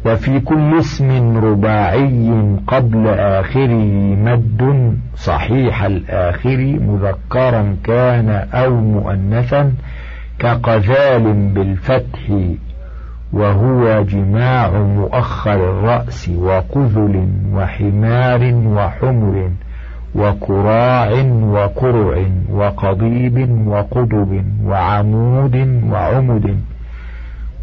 [0.06, 2.32] وفي كل اسم رباعي
[2.66, 9.72] قبل آخره مد صحيح الآخر مذكرا كان أو مؤنثا
[10.38, 12.20] كقذال بالفتح
[13.32, 19.50] وهو جماع مؤخر الرأس وقذل وحمار وحمر
[20.14, 21.10] وكراع
[21.42, 26.56] وكرع وقضيب وقضب وعمود وعمد.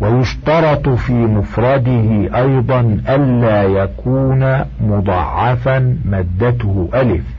[0.01, 7.35] ويشترط في مفرده أيضا ألا يكون مضعفا مدته ألف.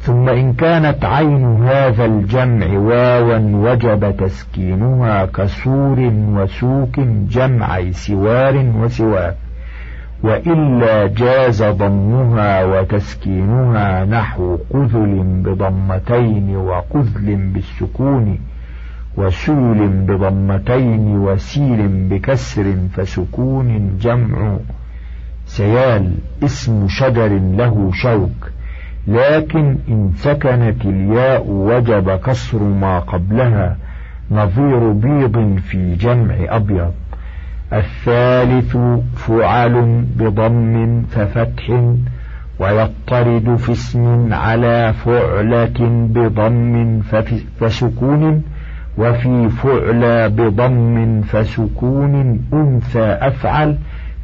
[0.00, 9.36] ثم إن كانت عين هذا الجمع واوا وجب تسكينها كسور وسوك جمع سوار وسواك
[10.22, 18.38] وإلا جاز ضمها وتسكينها نحو قذل بضمتين وقذل بالسكون
[19.16, 24.56] وسول بضمتين وسيل بكسر فسكون جمع.
[25.46, 28.50] سيال اسم شجر له شوك
[29.08, 33.76] لكن إن سكنت الياء وجب كسر ما قبلها
[34.30, 36.92] نظير بيض في جمع أبيض.
[37.72, 38.76] الثالث
[39.16, 41.82] فعل بضم ففتح
[42.60, 47.00] ويطرد في اسم على فعلة بضم
[47.60, 48.42] فسكون
[48.98, 53.78] وفي فعلى بضم فسكون أنثى أفعل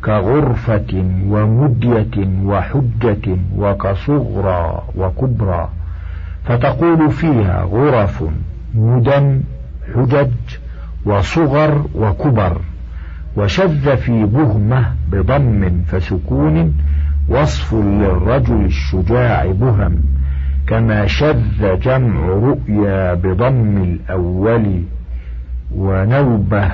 [0.05, 5.69] كغرفة ومدية وحجة وكصغرى وكبرى
[6.45, 8.25] فتقول فيها غرف
[8.75, 9.41] مدن
[9.95, 10.29] حجج
[11.07, 12.61] وصغر وكبر
[13.37, 16.75] وشذ في بهمة بضم فسكون
[17.29, 20.03] وصف للرجل الشجاع بهم
[20.67, 24.83] كما شذ جمع رؤيا بضم الأول
[25.75, 26.71] ونوبة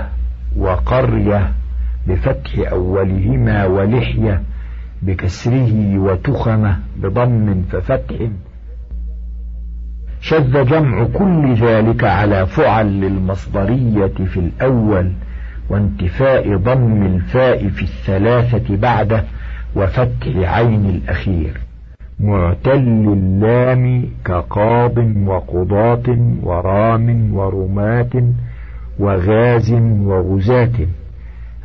[0.56, 1.52] وقرية
[2.06, 4.42] بفتح أولهما ولحية
[5.02, 8.16] بكسره وتخمة بضم ففتح.
[10.20, 15.12] شذ جمع كل ذلك على فعل للمصدرية في الأول
[15.70, 19.24] وانتفاء ضم الفاء في الثلاثة بعده
[19.76, 21.60] وفتح عين الأخير.
[22.20, 28.24] معتل اللام كقاض وقضاة ورام ورماة
[28.98, 30.86] وغاز وغزاة.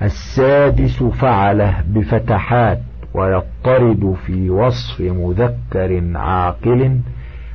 [0.02, 2.80] السادس فعله بفتحات
[3.14, 7.00] ويضطرد في وصف مذكر عاقل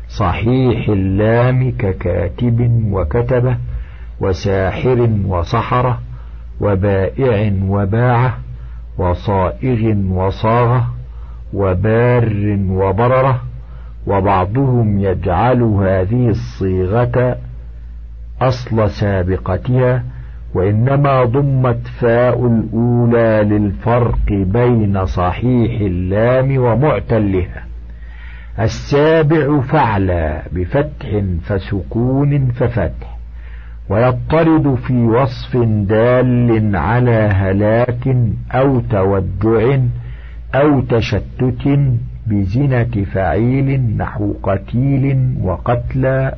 [0.08, 3.56] صحيح اللام ككاتب وكتبه
[4.20, 6.00] وساحر وسحره
[6.60, 8.38] وبائع وباعة
[8.98, 10.86] وصائغ وصاغة
[11.52, 13.40] وبار وبررة
[14.06, 17.36] وبعضهم يجعل هذه الصيغة
[18.40, 20.04] أصل سابقتها
[20.54, 27.64] وإنما ضمت فاء الأولى للفرق بين صحيح اللام ومعتلها.
[28.60, 33.19] السابع فعلى بفتح فسكون ففتح.
[33.90, 35.56] ويضطرد في وصف
[35.88, 38.16] دال على هلاك
[38.52, 39.78] أو توجع
[40.54, 41.78] أو تشتت
[42.26, 46.34] بزنة فعيل نحو قتيل وقتلى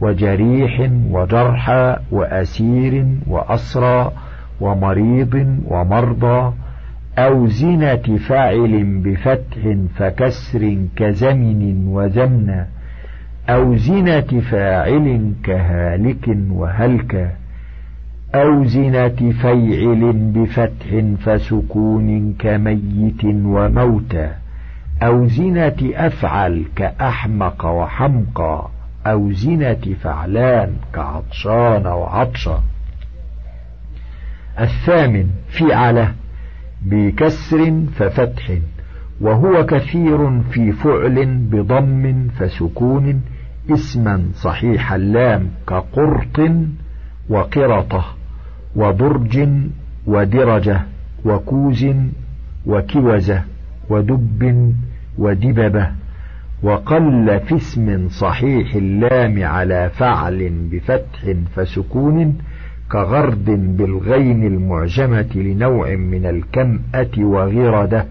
[0.00, 4.12] وجريح وجرحى وأسير وأسرى
[4.60, 6.52] ومريض ومرضى
[7.18, 12.64] أو زنة فاعل بفتح فكسر كزمن وزمن
[13.48, 17.36] أو زنة فاعل كهالك وهلك
[18.34, 24.30] أو زنة فيعل بفتح فسكون كميت وموتى
[25.02, 28.68] أو زنة أفعل كأحمق وحمقى
[29.06, 32.62] أو زنة فعلان كعطشان وعطشا
[34.60, 36.14] الثامن فعله
[36.82, 38.52] بكسر ففتح
[39.20, 43.22] وهو كثير في فعل بضم فسكون
[43.72, 46.40] اسما صحيح اللام كقرط
[47.28, 48.04] وقرطة
[48.76, 49.48] وضرج
[50.06, 50.80] ودرجة
[51.24, 51.86] وكوز
[52.66, 53.42] وكوزة
[53.90, 54.74] ودب
[55.18, 55.88] ودببة
[56.62, 62.38] وقل في اسم صحيح اللام على فعل بفتح فسكون
[62.92, 68.06] كغرد بالغين المعجمة لنوع من الكمأة وغردة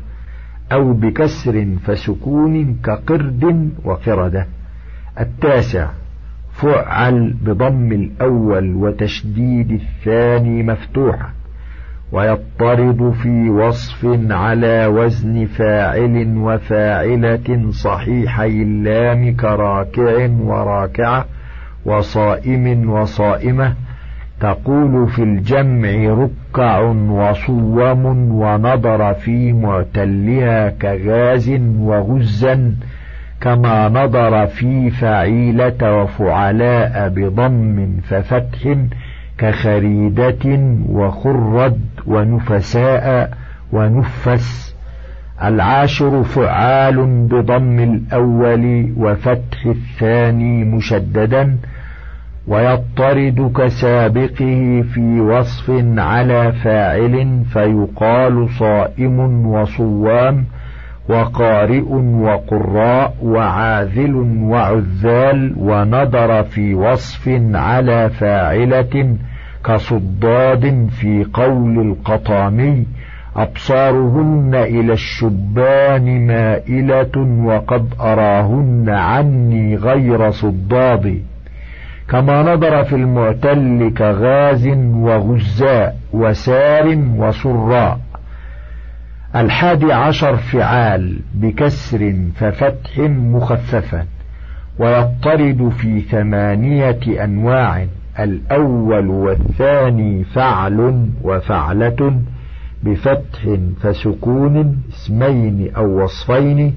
[0.72, 4.48] أو بكسر فسكون كقرد وقردة
[5.20, 5.88] التاسع
[6.54, 11.30] فعل بضم الأول وتشديد الثاني مفتوحة
[12.12, 21.26] ويضطرد في وصف على وزن فاعل وفاعلة صحيحي اللام كراكع وراكعة
[21.86, 23.74] وصائم وصائمة
[24.40, 25.90] تقول في الجمع
[26.24, 31.50] ركع وصوم ونظر في معتلها كغاز
[31.80, 32.76] وغزا
[33.42, 38.76] كما نظر في فعيلة وفعلاء بضم ففتح
[39.38, 43.32] كخريدة وخرد ونفساء
[43.72, 44.76] ونفس.
[45.44, 51.58] العاشر فعال بضم الأول وفتح الثاني مشددا.
[52.48, 60.46] ويضطرد كسابقه في وصف على فاعل فيقال صائم وصوام.
[61.10, 61.90] وقارئ
[62.22, 69.16] وقراء وعاذل وعذال ونظر في وصف على فاعلة
[69.66, 72.86] كصداد في قول القطامي
[73.36, 81.22] أبصارهن إلى الشبان مائلة وقد أراهن عني غير صداد.
[82.10, 88.00] كما نظر في المعتل كغاز وغزاء وسار وصراء
[89.38, 94.06] الحادي عشر فعال بكسر ففتح مخففا
[94.80, 97.86] ويضطرد في ثمانية أنواع
[98.20, 102.20] الأول والثاني فعل وفعلة
[102.84, 106.74] بفتح فسكون اسمين أو وصفين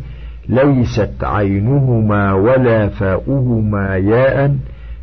[0.49, 4.57] ليست عينهما ولا فاؤهما ياء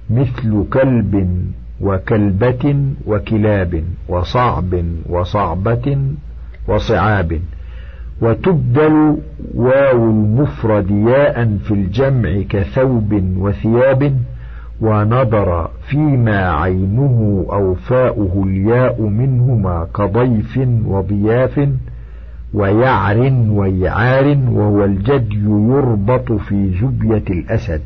[0.10, 1.44] مثل كلب
[1.82, 5.98] وكلبة وكلاب وصعب وصعبة
[6.68, 7.40] وصعاب
[8.22, 9.18] وتبدل
[9.56, 14.18] واو المفرد ياء في الجمع كثوب وثياب
[14.82, 21.70] ونظر فيما عينه أو فاؤه الياء منهما كضيف وضياف
[22.54, 27.82] ويعر ويعار وهو الجدي يربط في زبية الأسد.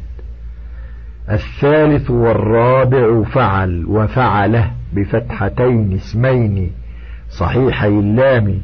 [1.29, 6.71] الثالث والرابع فعل وفعله بفتحتين اسمين
[7.29, 8.57] صحيحي اللام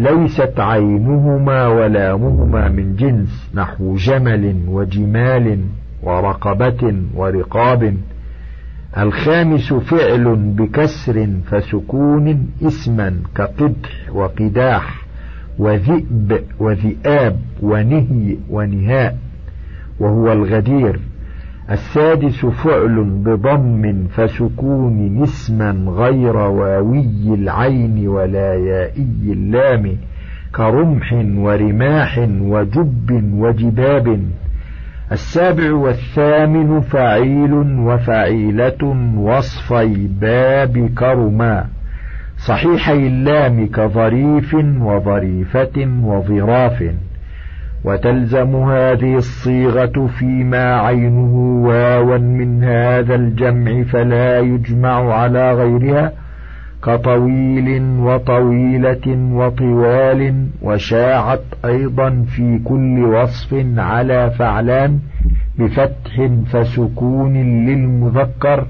[0.00, 5.58] ليست عينهما ولامهما من جنس نحو جمل وجمال
[6.02, 7.94] ورقبة ورقاب.
[8.98, 15.04] الخامس فعل بكسر فسكون اسما كقدح وقداح
[15.58, 19.18] وذئب وذئاب ونهي ونهاء
[20.00, 21.00] وهو الغدير.
[21.70, 29.96] السادس فعل بضم فسكون اسما غير واوي العين ولا يائي اللام
[30.54, 34.20] كرمح ورماح وجب وجباب
[35.12, 41.66] السابع والثامن فعيل وفعيلة وصفي باب كرما
[42.36, 46.84] صحيحي اللام كظريف وظريفة وظراف
[47.84, 51.34] وتلزم هذه الصيغة فيما عينه
[51.66, 56.12] واوا من هذا الجمع فلا يجمع على غيرها
[56.84, 64.98] كطويل وطويلة وطوال وشاعت أيضا في كل وصف على فعلان
[65.58, 67.34] بفتح فسكون
[67.66, 68.66] للمذكر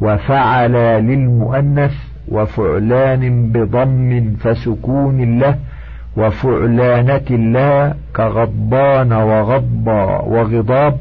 [0.00, 1.94] وفعل للمؤنث
[2.28, 5.56] وفعلان بضم فسكون له
[6.16, 10.96] وفعلانة لها كغضبان وغضبا وغضاب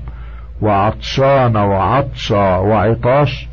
[0.61, 3.47] وعطشان وعطشا وعطاش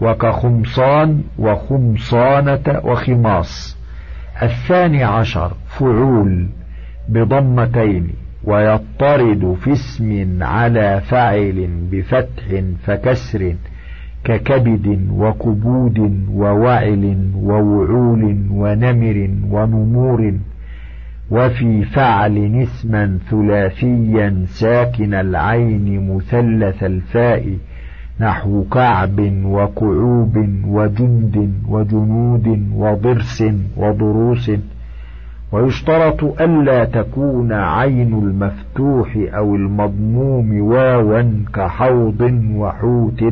[0.00, 3.78] وكخمصان وخمصانة وخماص.
[4.42, 6.48] الثاني عشر فعول
[7.08, 8.10] بضمتين
[8.44, 13.54] ويضطرد في اسم على فعل بفتح فكسر
[14.24, 20.32] ككبد وكبود ووعل ووعول ونمر ونمور
[21.30, 27.56] وفي فعل اسما ثلاثيا ساكن العين مثلث الفاء
[28.20, 33.44] نحو كعب وكعوب وجند وجنود وضرس
[33.76, 34.50] وضروس.
[35.52, 41.22] ويشترط ألا تكون عين المفتوح أو المضموم واوا
[41.54, 43.24] كحوض وحوت.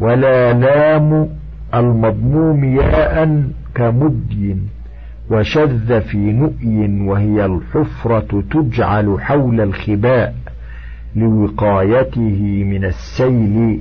[0.00, 1.28] ولا لام
[1.74, 3.42] المضموم ياء
[3.74, 4.56] كمدي.
[5.30, 10.34] وشذ في نؤي وهي الحفرة تجعل حول الخباء
[11.16, 13.80] لوقايته من السيل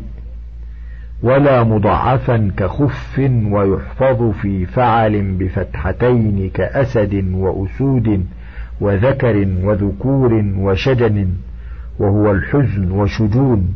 [1.23, 3.19] ولا مضاعفا كخف
[3.51, 8.25] ويحفظ في فعل بفتحتين كأسد وأسود
[8.81, 11.27] وذكر وذكور وشجن
[11.99, 13.73] وهو الحزن وشجون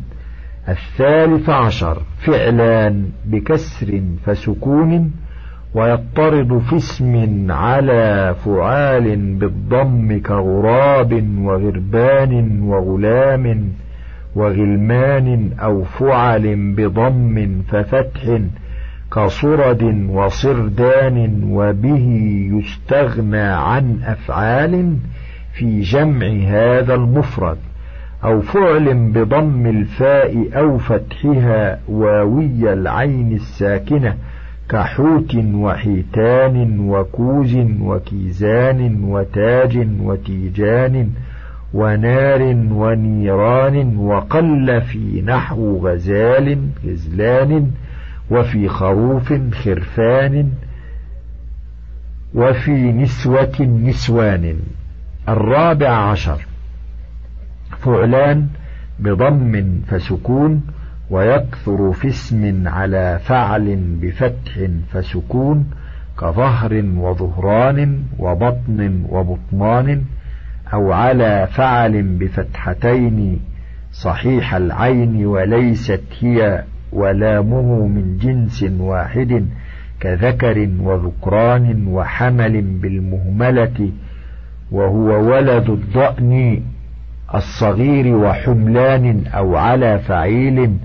[0.68, 5.12] الثالث عشر فعلان بكسر فسكون
[5.74, 13.72] ويضطرد في اسم على فعال بالضم كغراب وغربان وغلام
[14.36, 18.38] وغلمان أو فعل بضم ففتح
[19.12, 22.06] كصرد وصردان وبه
[22.52, 24.96] يستغنى عن أفعال
[25.52, 27.58] في جمع هذا المفرد
[28.24, 34.16] أو فعل بضم الفاء أو فتحها واوي العين الساكنة
[34.72, 41.10] كحوت وحيتان وكوز وكيزان وتاج وتيجان
[41.74, 47.70] ونار ونيران وقل في نحو غزال غزلان
[48.30, 50.50] وفي خروف خرفان
[52.34, 54.56] وفي نسوة نسوان.
[55.28, 56.46] الرابع عشر.
[57.78, 58.48] فعلان
[59.00, 60.62] بضم فسكون
[61.12, 64.52] ويكثر في اسم على فعل بفتح
[64.92, 65.70] فسكون
[66.20, 70.02] كظهر وظهران وبطن وبطمان
[70.72, 73.40] أو على فعل بفتحتين
[73.92, 79.46] صحيح العين وليست هي ولامه من جنس واحد
[80.00, 83.90] كذكر وذكران وحمل بالمهملة
[84.70, 86.62] وهو ولد الضأن
[87.34, 90.76] الصغير وحملان أو على فعيل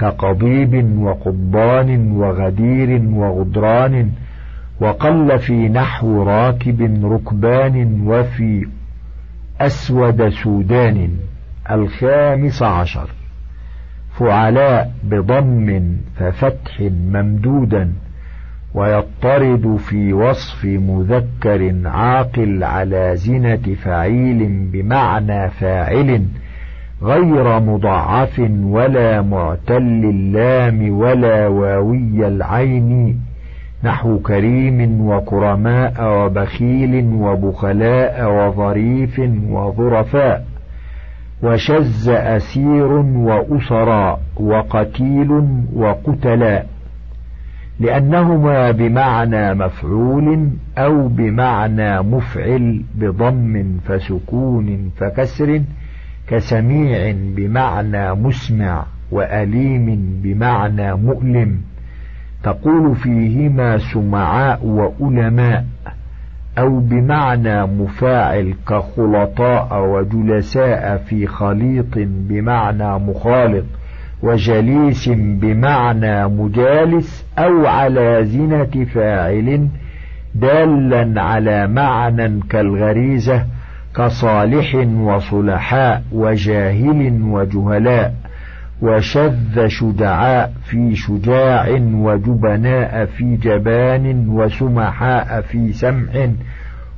[0.00, 4.10] كقضيب وقضبان وغدير وغدران
[4.80, 8.66] وقل في نحو راكب ركبان وفي
[9.60, 11.10] أسود سودان
[11.70, 13.10] الخامس عشر
[14.18, 17.92] فعلاء بضم ففتح ممدودا
[18.74, 26.24] ويضطرد في وصف مذكر عاقل على زنة فعيل بمعنى فاعل
[27.02, 33.20] غير مضعف ولا معتل اللام ولا واوي العين
[33.84, 40.44] نحو كريم وكرماء وبخيل وبخلاء وظريف وظرفاء
[41.42, 45.44] وشز أسير وأسراء وقتيل
[45.76, 46.66] وقتلاء
[47.80, 50.48] لأنهما بمعنى مفعول
[50.78, 55.62] أو بمعنى مفعل بضم فسكون فكسر
[56.30, 61.60] كسميع بمعنى مسمع وأليم بمعنى مؤلم.
[62.42, 65.64] تقول فيهما سمعاء وألماء
[66.58, 73.64] أو بمعنى مفاعل كخلطاء وجلساء في خليط بمعنى مخالط
[74.22, 79.68] وجليس بمعنى مجالس أو على زنة فاعل
[80.34, 83.44] دالا على معنى كالغريزة
[83.96, 88.14] كصالح وصلحاء وجاهل وجهلاء
[88.82, 96.30] وشذ شجعاء في شجاع وجبناء في جبان وسمحاء في سمح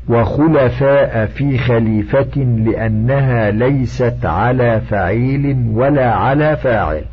[0.08, 7.04] وخلفاء في خليفة لأنها ليست على فعيل ولا على فاعل.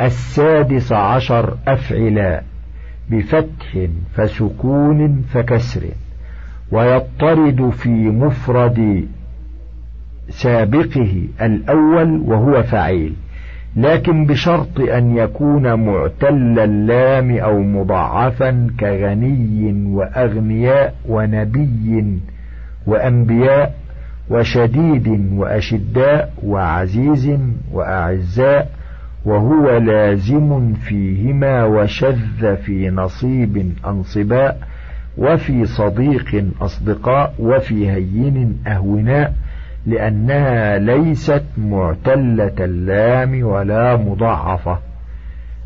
[0.00, 2.42] السادس عشر أفعلا
[3.10, 5.82] بفتح فسكون فكسر.
[6.72, 9.06] ويضطرد في مفرد
[10.28, 13.14] سابقه الأول وهو فعيل
[13.76, 22.18] لكن بشرط أن يكون معتل اللام أو مضاعفا كغني وأغنياء ونبي
[22.86, 23.74] وأنبياء
[24.30, 27.38] وشديد وأشداء وعزيز
[27.72, 28.70] وأعزاء
[29.24, 34.60] وهو لازم فيهما وشذ في نصيب أنصباء
[35.18, 39.34] وفي صديق أصدقاء وفي هين أهوناء
[39.86, 44.78] لأنها ليست معتلة اللام ولا مضاعفة.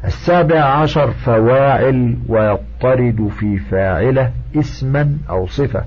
[0.05, 5.85] السابع عشر فواعل ويضطرد في فاعله اسما أو صفة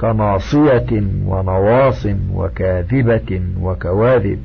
[0.00, 4.38] كناصية ونواص وكاذبة وكواذب.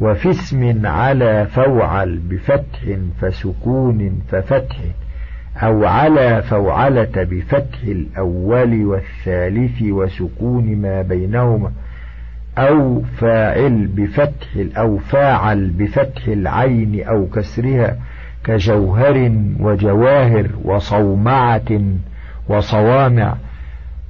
[0.00, 4.76] وفي اسم على فوعل بفتح فسكون ففتح.
[5.62, 11.72] أو على فوعلة بفتح الأول والثالث وسكون ما بينهما
[12.58, 14.46] أو فاعل بفتح
[14.78, 17.96] أو فاعل بفتح العين أو كسرها
[18.44, 21.80] كجوهر وجواهر وصومعة
[22.48, 23.34] وصوامع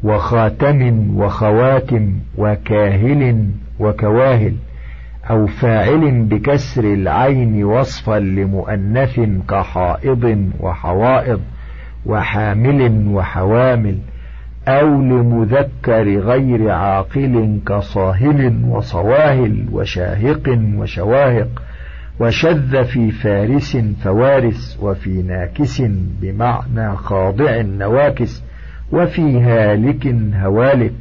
[0.02, 3.48] وخاتم وخواتم وكاهل
[3.80, 4.54] وكواهل.
[5.30, 11.40] أو فاعل بكسر العين وصفا لمؤنث كحائض وحوائض
[12.06, 13.98] وحامل وحوامل
[14.68, 21.62] أو لمذكر غير عاقل كصاهل وصواهل وشاهق وشواهق
[22.20, 25.82] وشذ في فارس فوارس وفي ناكس
[26.20, 28.42] بمعنى خاضع نواكس
[28.92, 30.92] وفي هالك هوالك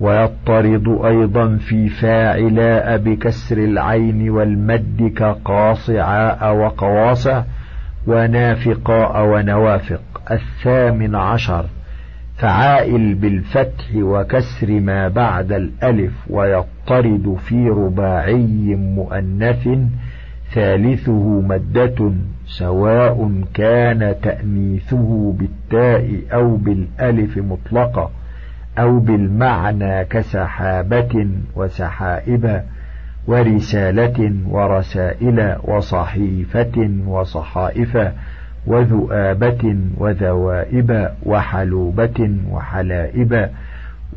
[0.00, 7.42] ويضطرد أيضا في فاعلاء بكسر العين والمد كقاصعاء وقواصع
[8.06, 10.02] ونافقاء ونوافق.
[10.30, 11.66] الثامن عشر
[12.36, 19.68] فعائل بالفتح وكسر ما بعد الألف ويضطرد في رباعي مؤنث.
[20.54, 22.12] ثالثه مدة
[22.46, 28.10] سواء كان تأنيثه بالتاء أو بالألف مطلقة.
[28.78, 32.62] أو بالمعنى كسحابة وسحائب
[33.26, 37.98] ورسالة ورسائل وصحيفة وصحائف
[38.66, 43.50] وذؤابة وذوائب وحلوبة وحلائب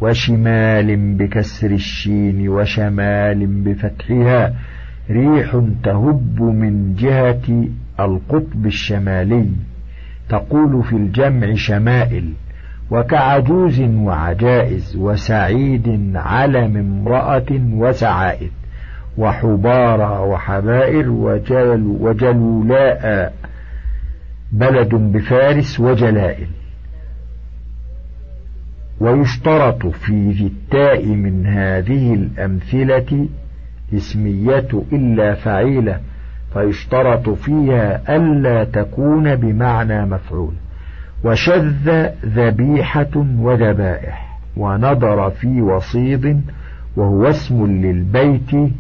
[0.02, 4.54] وشمال بكسر الشين وشمال بفتحها
[5.12, 7.68] ريح تهب من جهة
[8.00, 9.50] القطب الشمالي
[10.30, 12.34] تقول في الجمع شمائل
[12.92, 18.52] وكعجوز وعجائز وسعيد علم امرأة وسعائد
[19.18, 23.34] وحبارى وحبائر وجل وجلولاء
[24.52, 26.48] بلد بفارس وجلائل.
[29.00, 33.28] ويشترط في ذي التاء من هذه الأمثلة
[33.94, 36.00] اسمية إلا فعيلة
[36.54, 40.54] فيشترط فيها ألا تكون بمعنى مفعول.
[41.24, 46.42] وشذ ذبيحة وذبائح ونظر في وصيد
[46.96, 48.72] وهو اسم للبيت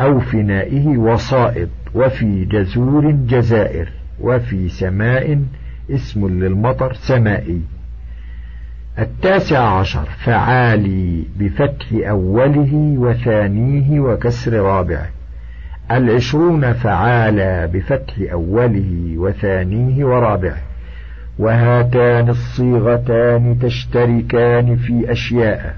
[0.00, 3.88] أو فنائه وصائد وفي جزور جزائر
[4.20, 5.42] وفي سماء
[5.90, 7.60] اسم للمطر سمائي.
[8.98, 15.08] التاسع عشر فعالي بفتح أوله وثانيه وكسر رابعه.
[15.90, 20.71] العشرون فعالى بفتح أوله وثانيه ورابعه.
[21.38, 25.74] وهاتان الصيغتان تشتركان في أشياء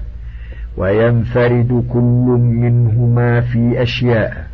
[0.77, 4.47] وينفرد كل منهما في أشياء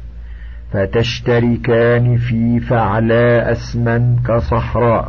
[0.71, 5.07] فتشتركان في فعلاء اسما كصحراء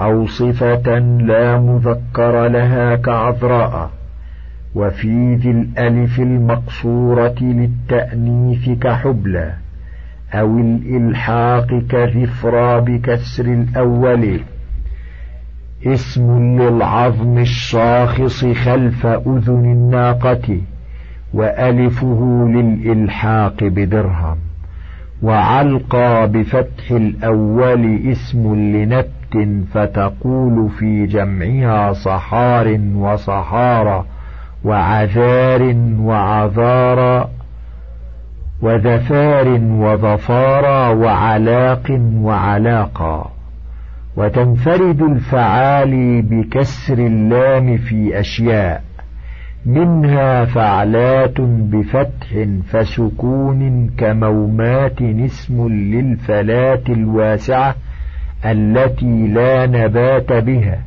[0.00, 3.90] أو صفة لا مذكر لها كعذراء
[4.74, 9.52] وفي ذي الألف المقصورة للتأنيث كحبلى
[10.34, 14.40] أو الإلحاق كذفرى بكسر الأول.
[15.86, 20.60] اسم للعظم الشاخص خلف أذن الناقة
[21.34, 24.36] وألفه للإلحاق بدرهم
[25.22, 34.04] وعلقى بفتح الأول اسم لنبت فتقول في جمعها صحار وصحارى
[34.64, 37.28] وعذار وعذارى
[38.62, 43.30] وذفار وظفارى وعلاق وعلاقا.
[44.16, 48.82] وتنفرد الفعالي بكسر اللام في أشياء
[49.66, 57.74] منها فعلات بفتح فسكون كمومات اسم للفلاة الواسعة
[58.44, 60.78] التي لا نبات بها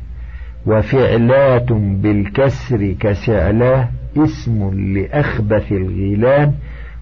[0.66, 6.52] وفعلات بالكسر كسعلاه اسم لأخبث الغيلان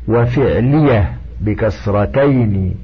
[0.09, 2.75] وفعلية بكسرتين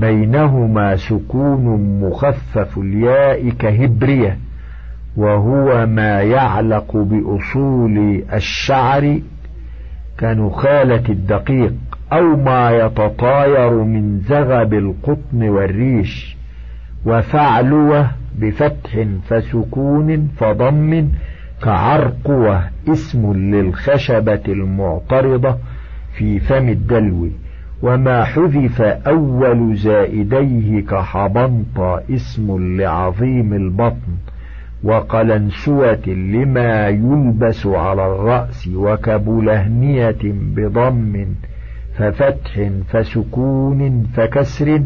[0.00, 4.38] بينهما سكون مخفف الياء كهبرية
[5.16, 9.18] وهو ما يعلق بأصول الشعر
[10.20, 11.74] كنخالة الدقيق
[12.12, 16.36] أو ما يتطاير من زغب القطن والريش
[17.06, 21.08] وفعلوة بفتح فسكون فضم
[21.62, 25.56] كعرقوة اسم للخشبة المعترضة
[26.12, 27.28] في فم الدلو.
[27.82, 31.78] وما حذف أول زائديه كحبنط
[32.10, 34.12] اسم لعظيم البطن
[34.84, 41.26] وقلنسوة لما يلبس على الرأس وكبلهنية بضم
[41.96, 44.82] ففتح فسكون فكسر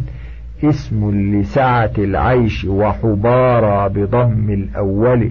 [0.64, 5.30] اسم لسعة العيش وحبارى بضم الأول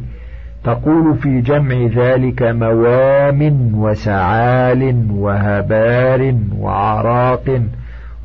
[0.64, 7.62] تقول في جمع ذلك موام وسعال وهبار وعراق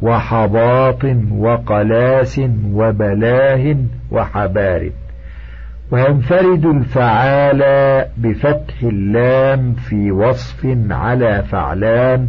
[0.03, 2.41] وحباط وقلاس
[2.73, 3.77] وبلاه
[4.11, 4.91] وحبار.
[5.91, 7.63] وينفرد الفعال
[8.17, 12.29] بفتح اللام في وصف على فعلان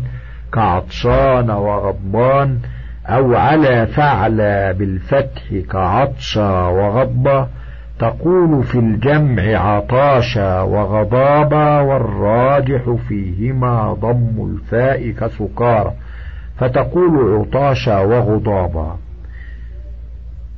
[0.54, 2.60] كعطشان وغضبان
[3.08, 4.38] أو على فعل
[4.74, 5.42] بالفتح
[5.72, 7.48] كعطشا وغضبا
[8.00, 15.94] تقول في الجمع عطاشا وغضابا والراجح فيهما ضم الفاء كسكارى
[16.58, 18.98] فتقول عطاشا وغضابا.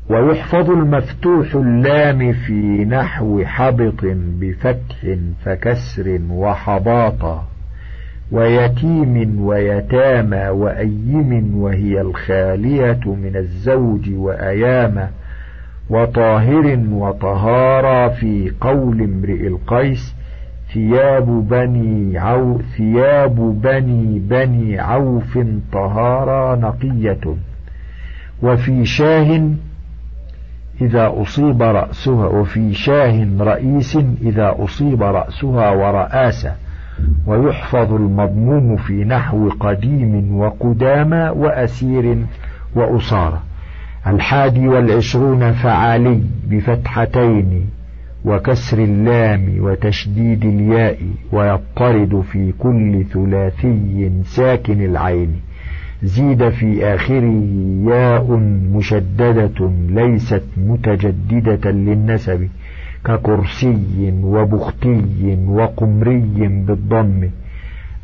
[0.10, 4.06] ويحفظ المفتوح اللام في نحو حبط
[4.40, 5.16] بفتح
[5.46, 7.48] فكسر وحباطا.
[8.32, 15.10] ويتيم ويتامى وأيم وهي الخالية من الزوج وأيام
[15.90, 20.16] وطاهر وطهارى في قول امرئ القيس
[20.74, 25.40] ثياب بني عو ثياب بني بني عوف
[25.74, 27.36] طهارى نقية.
[28.44, 29.50] وفي شاه
[30.82, 36.56] إذا أصيب رأسها وفي شاه رئيس إذا أصيب رأسها ورآسة
[37.28, 42.18] ويحفظ المضموم في نحو قديم وقدامى وأسير
[42.76, 43.44] وأصارة
[44.08, 47.66] الحادي والعشرون فعالي بفتحتين
[48.26, 50.97] وكسر اللام وتشديد الياء
[51.32, 55.32] ويضطرد في كل ثلاثي ساكن العين.
[56.04, 57.43] زيد في آخره
[57.88, 58.36] ياء
[58.74, 62.47] مشددة ليست متجددة للنسب
[63.06, 65.02] ككرسي وبختي
[65.47, 67.30] وقمري بالضم.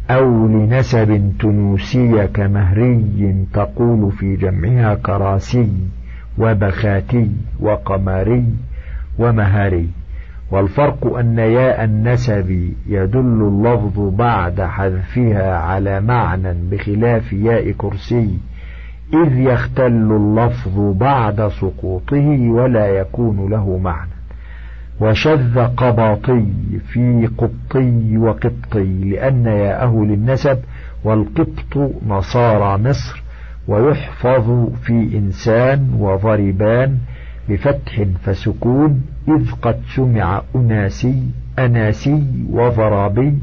[0.10, 5.72] أو لنسب تنوسي كمهري تقول في جمعها كراسي
[6.38, 8.46] وبخاتي وقمري
[9.20, 9.90] ومهاري.
[10.52, 18.38] والفرق أن ياء النسب يدل اللفظ بعد حذفها على معنى بخلاف ياء كرسي
[19.14, 24.15] إذ يختل اللفظ بعد سقوطه ولا يكون له معنى.
[25.00, 26.46] وشذ قباطي
[26.88, 30.60] في قبطي وقبطي لأن ياءه للنسب
[31.04, 33.24] والقبط نصارى مصر
[33.68, 36.98] ويحفظ في إنسان وضربان
[37.50, 41.24] بفتح فسكون إذ قد سمع أناسي
[41.60, 43.34] أناسي وضرابي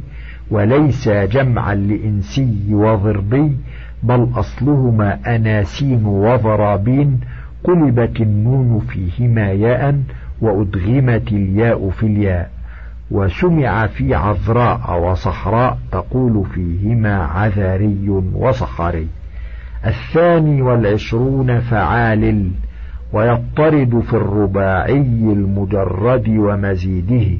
[0.50, 3.56] وليس جمعا لإنسي وضربي
[4.02, 7.20] بل أصلهما أناسين وضرابين
[7.64, 10.02] قلبت النون فيهما ياء
[10.42, 12.50] وأدغمت الياء في الياء
[13.10, 19.06] وسمع في عذراء وصحراء تقول فيهما عذاري وصحاري
[19.86, 22.50] الثاني والعشرون فعال
[23.12, 27.38] ويضطرد في الرباعي المجرد ومزيده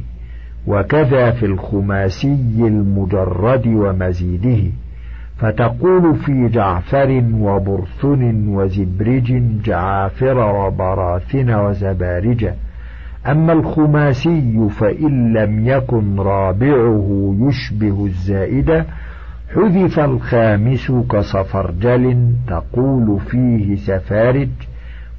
[0.67, 4.71] وكذا في الخماسي المجرد ومزيده.
[5.39, 12.51] فتقول في جعفر وبرثن وزبرج جعافر وبراثن وزبارج.
[13.27, 18.87] أما الخماسي فإن لم يكن رابعه يشبه الزائدة
[19.55, 24.49] حذف الخامس كصفرجل تقول فيه سفارج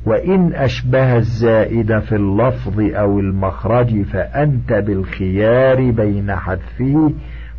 [0.06, 7.14] وإن أشبه الزائد في اللفظ أو المخرج فأنت بالخيار بين حذفه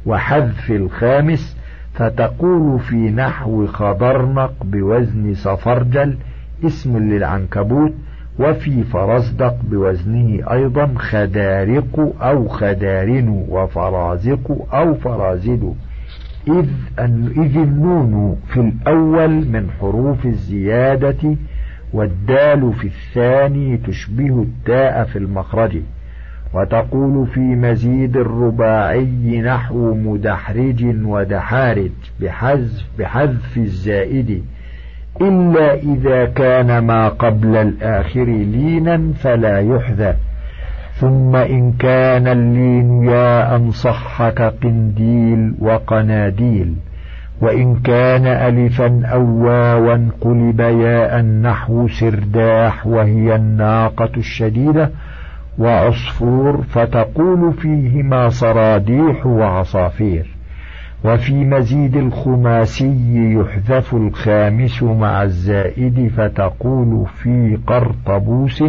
[0.07, 1.57] وحذف الخامس
[1.95, 6.17] فتقول في نحو خضرنق بوزن صفرجل
[6.65, 7.93] اسم للعنكبوت.
[8.39, 15.75] وفي فرزدق بوزنه أيضا خدارق أو خدارن وفرازق أو فرازد.
[16.49, 16.69] إذ,
[17.37, 21.37] إذ النون في الأول من حروف الزيادة
[21.93, 25.81] والدال في الثاني تشبه التاء في المخرج.
[26.55, 34.45] وتقول في مزيد الرباعي نحو مدحرج ودحارج بحذف, بحذف الزائد.
[35.21, 40.17] إلا إذا كان ما قبل الآخر لينا فلا يحذف
[40.95, 46.75] ثم إن كان اللين ياء صح كقنديل وقناديل.
[47.41, 54.91] وإن كان ألفا أو واوا قلب ياء نحو سرداح وهي الناقة الشديدة.
[55.59, 60.34] وعصفور فتقول فيهما صراديح وعصافير.
[61.05, 68.65] وفي مزيد الخماسي يحذف الخامس مع الزائد فتقول في قرطبوس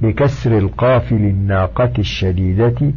[0.00, 2.92] بكسر القاف للناقة الشديدة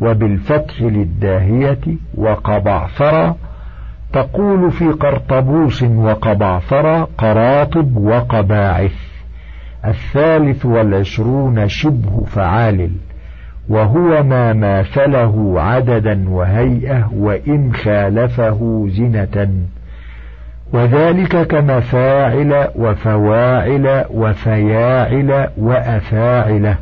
[0.00, 1.80] وبالفتح للداهية
[2.14, 3.34] وقبعثر
[4.12, 8.94] تقول في قرطبوس وقبعثر قراطب وقباعث
[9.84, 12.90] الثالث والعشرون شبه فعال.
[13.68, 19.48] وهو ما ماثله عددا وهيئة وإن خالفه زنة.
[20.72, 26.76] وذلك كمفاعل وفواعل وفياعل وأفاعلة.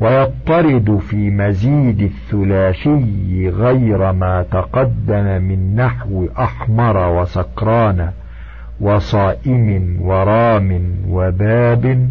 [0.00, 8.10] ويضطرد في مزيد الثلاثي غير ما تقدم من نحو أحمر وسكران
[8.80, 12.08] وصائم ورام وباب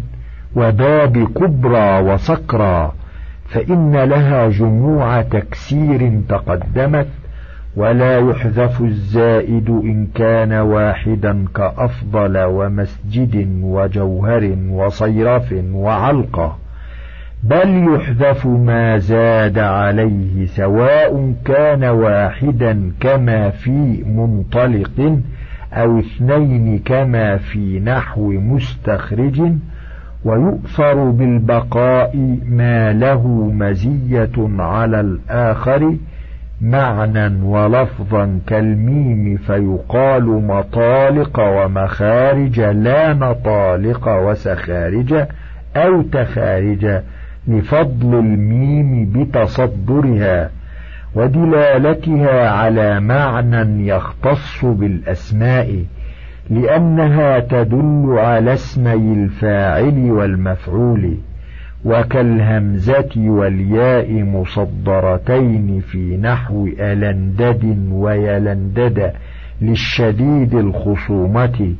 [0.56, 2.92] وباب كبرى وسكرى
[3.46, 7.06] فإن لها جموع تكسير تقدمت
[7.76, 16.58] ولا يحذف الزائد إن كان واحدا كأفضل ومسجد وجوهر وصيرف وعلقة.
[17.42, 25.18] بل يحذف ما زاد عليه سواء كان واحدا كما في منطلق
[25.72, 29.42] أو اثنين كما في نحو مستخرج.
[30.24, 32.16] ويؤثر بالبقاء
[32.48, 35.96] ما له مزية على الآخر
[36.60, 45.26] معنى ولفظا كالميم فيقال مطالق ومخارج لا مطالق وسخارج
[45.76, 47.00] أو تخارج
[47.48, 50.50] لفضل الميم بتصدرها
[51.14, 55.84] ودلالتها على معنى يختص بالأسماء
[56.50, 61.16] لأنها تدل على اسمي الفاعل والمفعول
[61.84, 69.12] وكالهمزة والياء مصدرتين في نحو ألندد ويلندد
[69.62, 71.74] للشديد الخصومة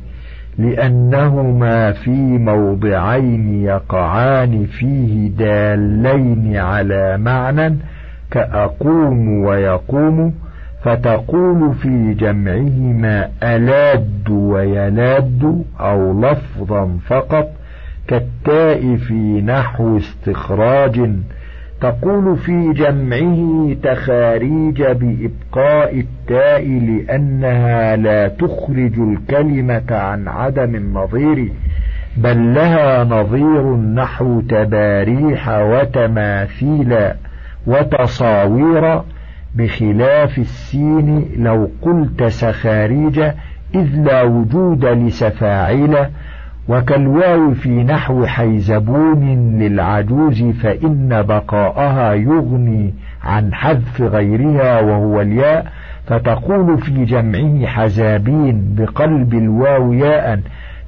[0.57, 7.75] لأنهما في موضعين يقعان فيه دالين على معنى
[8.31, 10.33] كأقوم ويقوم
[10.85, 17.51] فتقول في جمعهما ألاد ويلاد أو لفظا فقط
[18.07, 21.09] كالتاء في نحو استخراج.
[21.81, 31.51] تقول في جمعه تخاريج بإبقاء التاء لأنها لا تخرج الكلمة عن عدم النظير
[32.17, 36.95] بل لها نظير نحو تباريح وتماثيل
[37.67, 39.01] وتصاوير
[39.55, 43.19] بخلاف السين لو قلت سخاريج
[43.75, 45.97] إذ لا وجود لسفاعيل
[46.67, 52.93] وكالواو في نحو حيزبون للعجوز فإن بقاءها يغني
[53.23, 55.71] عن حذف غيرها وهو الياء
[56.07, 60.39] فتقول في جمعه حزابين بقلب الواو ياء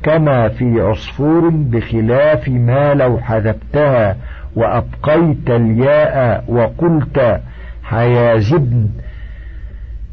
[0.04, 4.16] كما في عصفور بخلاف ما لو حذفتها
[4.56, 7.42] وأبقيت الياء وقلت
[7.90, 8.90] حيازبن.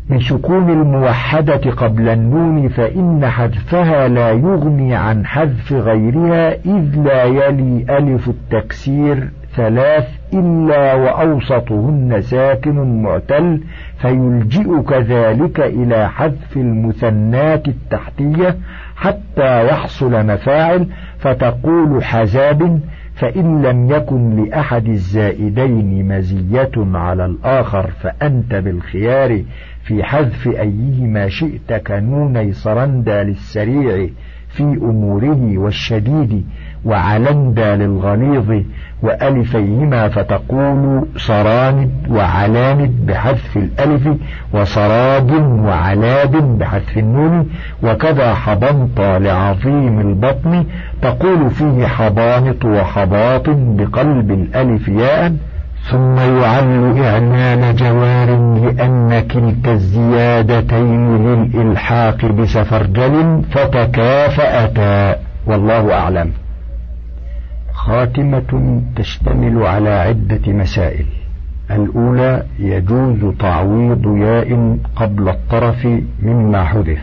[0.08, 7.86] من سكون الموحدة قبل النون فإن حذفها لا يغني عن حذف غيرها إذ لا يلي
[7.90, 13.60] ألف التكسير ثلاث إلا وأوسطهن ساكن معتل
[13.98, 18.56] فيلجئك ذلك إلى حذف المثنات التحتية
[18.96, 20.86] حتى يحصل مفاعل
[21.18, 22.80] فتقول حزاب
[23.14, 29.42] فإن لم يكن لأحد الزائدين مزية على الآخر فأنت بالخيار
[29.82, 34.08] في حذف أيهما شئت كنوني صرندا للسريع
[34.48, 36.44] في أموره والشديد
[36.84, 38.62] وعلندا للغليظ
[39.02, 44.08] وألفيهما فتقول صراند وعلاند بحذف الألف
[44.52, 45.32] وصراد
[45.64, 47.48] وعلاد بحذف النون
[47.82, 50.64] وكذا حضنط لعظيم البطن
[51.02, 55.32] تقول فيه حضانط وحباط بقلب الألف ياء
[55.90, 58.28] ثم يعل إعلان جوار
[58.64, 65.16] لأن كلتا الزيادتين للإلحاق بسفرجل فتكافأتا.
[65.46, 66.43] والله أعلم.
[67.74, 71.06] خاتمة تشتمل على عدة مسائل.
[71.70, 75.88] الأولى يجوز تعويض ياء قبل الطرف
[76.22, 77.02] مما حذف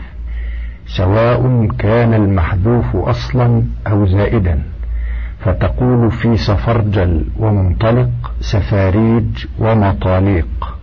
[0.86, 4.62] سواء كان المحذوف أصلا أو زائدا.
[5.40, 8.10] فتقول في سفرجل ومنطلق
[8.40, 10.76] سفاريج ومطاليق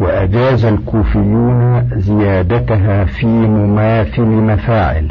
[0.00, 5.08] وأجاز الكوفيون زيادتها في مماثل مفاعل.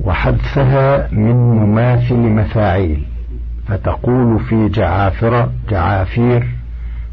[0.00, 3.04] وحذفها من مماثل مفاعيل
[3.66, 6.46] فتقول في جعافر جعافير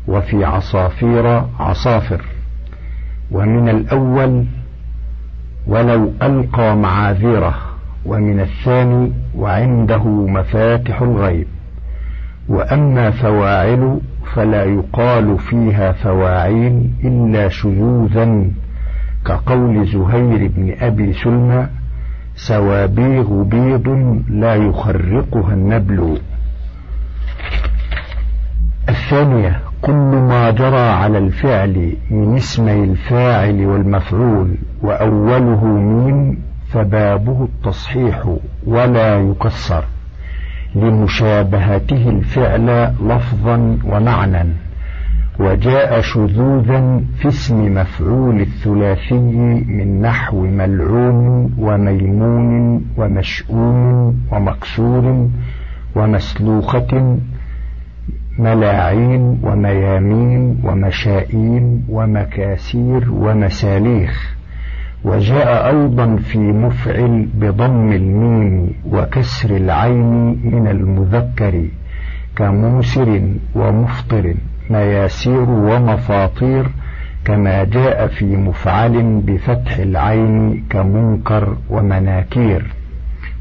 [0.07, 2.21] وفي عصافير عصافر.
[3.31, 4.45] ومن الأول
[5.67, 7.55] ولو ألقى معاذيره
[8.05, 11.47] ومن الثاني وعنده مفاتح الغيب.
[12.49, 13.99] وأما فواعل
[14.35, 18.45] فلا يقال فيها فواعيل إلا شذوذا
[19.25, 21.67] كقول زهير بن أبي سلمى
[22.47, 23.87] سوابيغ بيض
[24.29, 26.17] لا يخرقها النبل.
[28.89, 29.93] الثانية كل
[30.31, 36.37] ما جرى على الفعل من اسمي الفاعل والمفعول وأوله ميم
[36.69, 38.35] فبابه التصحيح
[38.65, 39.83] ولا يكسر.
[40.75, 44.47] لمشابهته الفعل لفظا ومعنى
[45.41, 49.19] وجاء شذوذا في اسم مفعول الثلاثي
[49.67, 55.27] من نحو ملعون وميمون ومشؤوم ومكسور
[55.95, 57.17] ومسلوخة
[58.39, 64.35] ملاعين وميامين ومشائين ومكاسير ومساليخ.
[65.03, 71.65] وجاء أيضا في مفعل بضم الميم وكسر العين من المذكر
[72.35, 73.21] كموسر
[73.55, 74.35] ومفطر.
[74.71, 76.65] مياسير ومفاطير
[77.25, 82.65] كما جاء في مفعل بفتح العين كمنكر ومناكير.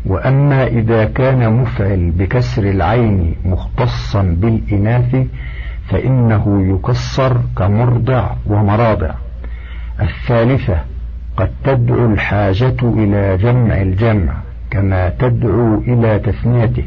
[0.07, 5.26] وأما إذا كان مفعل بكسر العين مختصا بالإناث
[5.89, 9.11] فإنه يكسر كمرضع ومراضع.
[10.01, 10.78] الثالثة
[11.37, 14.33] قد تدعو الحاجة إلى جمع الجمع
[14.70, 16.85] كما تدعو إلى تثنيته.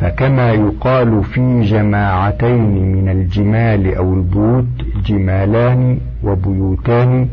[0.00, 4.66] فكما يقال في جماعتين من الجمال أو البيوت
[5.06, 7.28] جمالان وبيوتان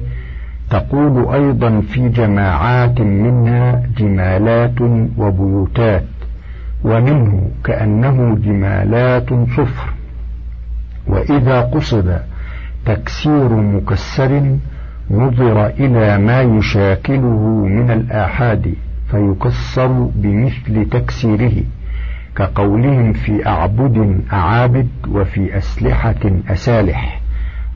[0.70, 4.82] تقول أيضا في جماعات منها جمالات
[5.18, 6.04] وبيوتات
[6.84, 9.94] ومنه كأنه جمالات صفر.
[11.08, 12.20] وإذا قصد
[12.86, 14.56] تكسير مكسر
[15.12, 18.74] نظر إلى ما يشاكله من الآحاد
[19.12, 21.64] فيكسر بمثل تكسيره.
[22.36, 27.22] كقولهم في أعبد أعابد وفي أسلحة أسالح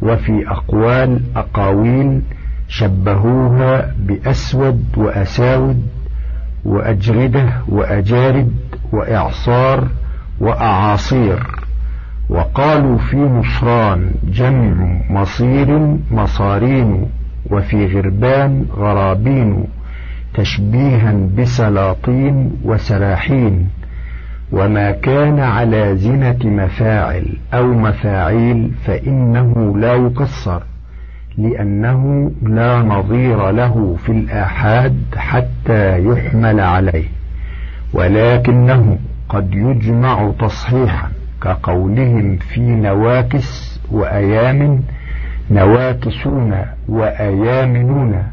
[0.01, 2.22] وفي أقوال أقاويل
[2.68, 5.88] شبهوها بأسود وأساود
[6.66, 8.51] وأجردة وأجارد
[8.93, 9.88] وإعصار
[10.39, 11.47] وأعاصير
[12.30, 17.06] وقالوا في نصران جمع مصير مصارين
[17.51, 19.64] وفي غربان غرابين
[20.34, 23.70] تشبيها بسلاطين وسراحين
[24.52, 30.64] وما كان على زنة مفاعل أو مفاعيل فإنه لا يكسر
[31.38, 37.08] لأنه لا نظير له في الآحاد حتى يحمل عليه
[37.93, 38.98] ولكنه
[39.30, 41.10] قد يجمع تصحيحا
[41.41, 44.82] كقولهم في نواكس وأيام
[45.52, 48.24] نواكسون وأيامنون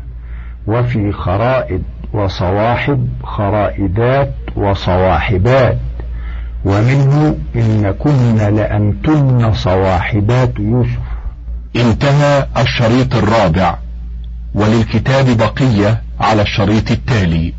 [0.67, 1.83] وفي خرائد
[2.13, 5.79] وصواحب خرائدات وصواحبات.
[6.65, 10.99] ومنه إن كن لأنتن صواحبات يوسف.
[11.77, 13.77] انتهى الشريط الرابع
[14.55, 17.55] وللكتاب بقية على الشريط التالي.